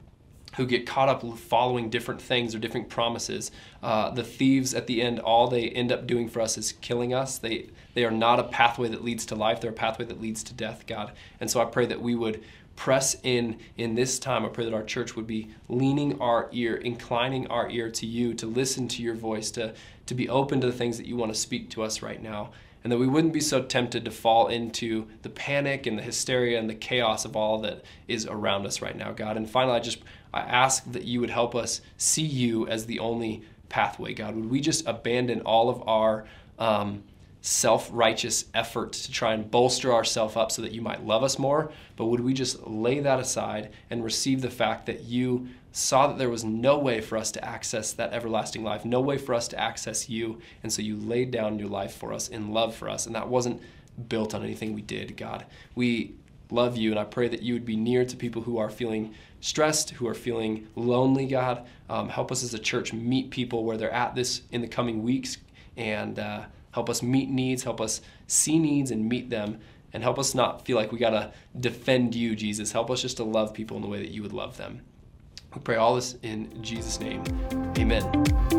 who 0.56 0.66
get 0.66 0.86
caught 0.86 1.08
up 1.08 1.22
following 1.38 1.90
different 1.90 2.20
things 2.20 2.54
or 2.54 2.58
different 2.58 2.88
promises. 2.88 3.50
Uh, 3.82 4.10
the 4.10 4.24
thieves 4.24 4.72
at 4.72 4.86
the 4.86 5.02
end, 5.02 5.20
all 5.20 5.48
they 5.48 5.68
end 5.68 5.92
up 5.92 6.06
doing 6.06 6.30
for 6.30 6.40
us 6.40 6.56
is 6.56 6.72
killing 6.80 7.12
us. 7.12 7.38
They 7.38 7.68
they 7.94 8.04
are 8.04 8.10
not 8.10 8.40
a 8.40 8.44
pathway 8.44 8.88
that 8.88 9.04
leads 9.04 9.26
to 9.26 9.34
life. 9.34 9.60
They're 9.60 9.70
a 9.70 9.74
pathway 9.74 10.06
that 10.06 10.20
leads 10.20 10.42
to 10.44 10.54
death, 10.54 10.86
God. 10.86 11.12
And 11.40 11.50
so 11.50 11.60
I 11.60 11.66
pray 11.66 11.86
that 11.86 12.00
we 12.00 12.14
would 12.14 12.42
press 12.74 13.16
in 13.22 13.58
in 13.76 13.94
this 13.94 14.18
time. 14.18 14.44
I 14.44 14.48
pray 14.48 14.64
that 14.64 14.74
our 14.74 14.82
church 14.82 15.14
would 15.14 15.26
be 15.26 15.48
leaning 15.68 16.20
our 16.20 16.48
ear, 16.52 16.76
inclining 16.76 17.46
our 17.48 17.68
ear 17.70 17.90
to 17.90 18.06
you, 18.06 18.32
to 18.34 18.46
listen 18.46 18.88
to 18.88 19.02
your 19.02 19.14
voice, 19.14 19.50
to 19.52 19.74
to 20.06 20.14
be 20.14 20.28
open 20.28 20.60
to 20.62 20.66
the 20.66 20.72
things 20.72 20.96
that 20.96 21.06
you 21.06 21.16
want 21.16 21.32
to 21.34 21.38
speak 21.38 21.68
to 21.70 21.82
us 21.82 22.00
right 22.00 22.22
now 22.22 22.50
and 22.86 22.92
that 22.92 22.98
we 22.98 23.08
wouldn't 23.08 23.32
be 23.32 23.40
so 23.40 23.64
tempted 23.64 24.04
to 24.04 24.12
fall 24.12 24.46
into 24.46 25.08
the 25.22 25.28
panic 25.28 25.86
and 25.86 25.98
the 25.98 26.04
hysteria 26.04 26.56
and 26.56 26.70
the 26.70 26.74
chaos 26.76 27.24
of 27.24 27.34
all 27.34 27.58
that 27.58 27.82
is 28.06 28.26
around 28.26 28.64
us 28.64 28.80
right 28.80 28.94
now, 28.94 29.10
God. 29.10 29.36
And 29.36 29.50
finally, 29.50 29.76
I 29.76 29.80
just 29.80 29.98
I 30.32 30.42
ask 30.42 30.84
that 30.92 31.02
you 31.02 31.18
would 31.18 31.30
help 31.30 31.56
us 31.56 31.80
see 31.96 32.22
you 32.22 32.68
as 32.68 32.86
the 32.86 33.00
only 33.00 33.42
pathway, 33.68 34.14
God. 34.14 34.36
Would 34.36 34.48
we 34.48 34.60
just 34.60 34.86
abandon 34.86 35.40
all 35.40 35.68
of 35.68 35.82
our 35.88 36.26
um, 36.60 37.02
self 37.46 37.88
righteous 37.92 38.46
effort 38.54 38.92
to 38.92 39.12
try 39.12 39.32
and 39.32 39.48
bolster 39.48 39.92
ourselves 39.92 40.36
up 40.36 40.50
so 40.50 40.62
that 40.62 40.72
you 40.72 40.82
might 40.82 41.06
love 41.06 41.22
us 41.22 41.38
more? 41.38 41.70
But 41.96 42.06
would 42.06 42.20
we 42.20 42.34
just 42.34 42.66
lay 42.66 43.00
that 43.00 43.20
aside 43.20 43.70
and 43.88 44.02
receive 44.02 44.42
the 44.42 44.50
fact 44.50 44.86
that 44.86 45.04
you 45.04 45.48
saw 45.70 46.06
that 46.08 46.18
there 46.18 46.30
was 46.30 46.42
no 46.42 46.78
way 46.78 47.00
for 47.00 47.18
us 47.18 47.30
to 47.30 47.44
access 47.44 47.92
that 47.92 48.12
everlasting 48.12 48.64
life, 48.64 48.84
no 48.84 49.00
way 49.00 49.18
for 49.18 49.34
us 49.34 49.46
to 49.48 49.60
access 49.60 50.08
you. 50.08 50.40
And 50.62 50.72
so 50.72 50.80
you 50.80 50.96
laid 50.96 51.30
down 51.30 51.58
your 51.58 51.68
life 51.68 51.94
for 51.94 52.12
us 52.12 52.28
in 52.28 52.50
love 52.50 52.74
for 52.74 52.88
us. 52.88 53.06
And 53.06 53.14
that 53.14 53.28
wasn't 53.28 53.60
built 54.08 54.34
on 54.34 54.42
anything 54.42 54.74
we 54.74 54.82
did, 54.82 55.16
God. 55.16 55.44
We 55.74 56.14
love 56.50 56.76
you, 56.76 56.90
and 56.90 56.98
I 56.98 57.04
pray 57.04 57.28
that 57.28 57.42
you 57.42 57.54
would 57.54 57.66
be 57.66 57.76
near 57.76 58.04
to 58.04 58.16
people 58.16 58.42
who 58.42 58.58
are 58.58 58.70
feeling 58.70 59.14
stressed, 59.40 59.90
who 59.90 60.08
are 60.08 60.14
feeling 60.14 60.66
lonely, 60.76 61.26
God. 61.26 61.66
Um, 61.90 62.08
help 62.08 62.32
us 62.32 62.42
as 62.42 62.54
a 62.54 62.58
church 62.58 62.92
meet 62.92 63.30
people 63.30 63.64
where 63.64 63.76
they're 63.76 63.92
at 63.92 64.14
this 64.14 64.42
in 64.50 64.62
the 64.62 64.68
coming 64.68 65.02
weeks 65.02 65.38
and 65.76 66.18
uh, 66.18 66.44
help 66.76 66.90
us 66.90 67.02
meet 67.02 67.30
needs, 67.30 67.62
help 67.62 67.80
us 67.80 68.02
see 68.26 68.58
needs 68.58 68.90
and 68.90 69.08
meet 69.08 69.30
them. 69.30 69.58
And 69.94 70.02
help 70.02 70.18
us 70.18 70.34
not 70.34 70.66
feel 70.66 70.76
like 70.76 70.92
we 70.92 70.98
got 70.98 71.10
to 71.10 71.32
defend 71.58 72.14
you, 72.14 72.36
Jesus. 72.36 72.70
Help 72.70 72.90
us 72.90 73.00
just 73.00 73.16
to 73.16 73.24
love 73.24 73.54
people 73.54 73.78
in 73.78 73.82
the 73.82 73.88
way 73.88 73.98
that 73.98 74.10
you 74.10 74.20
would 74.22 74.34
love 74.34 74.58
them. 74.58 74.82
We 75.54 75.62
pray 75.62 75.76
all 75.76 75.94
this 75.94 76.16
in 76.22 76.62
Jesus' 76.62 77.00
name. 77.00 77.24
Amen. 77.78 78.55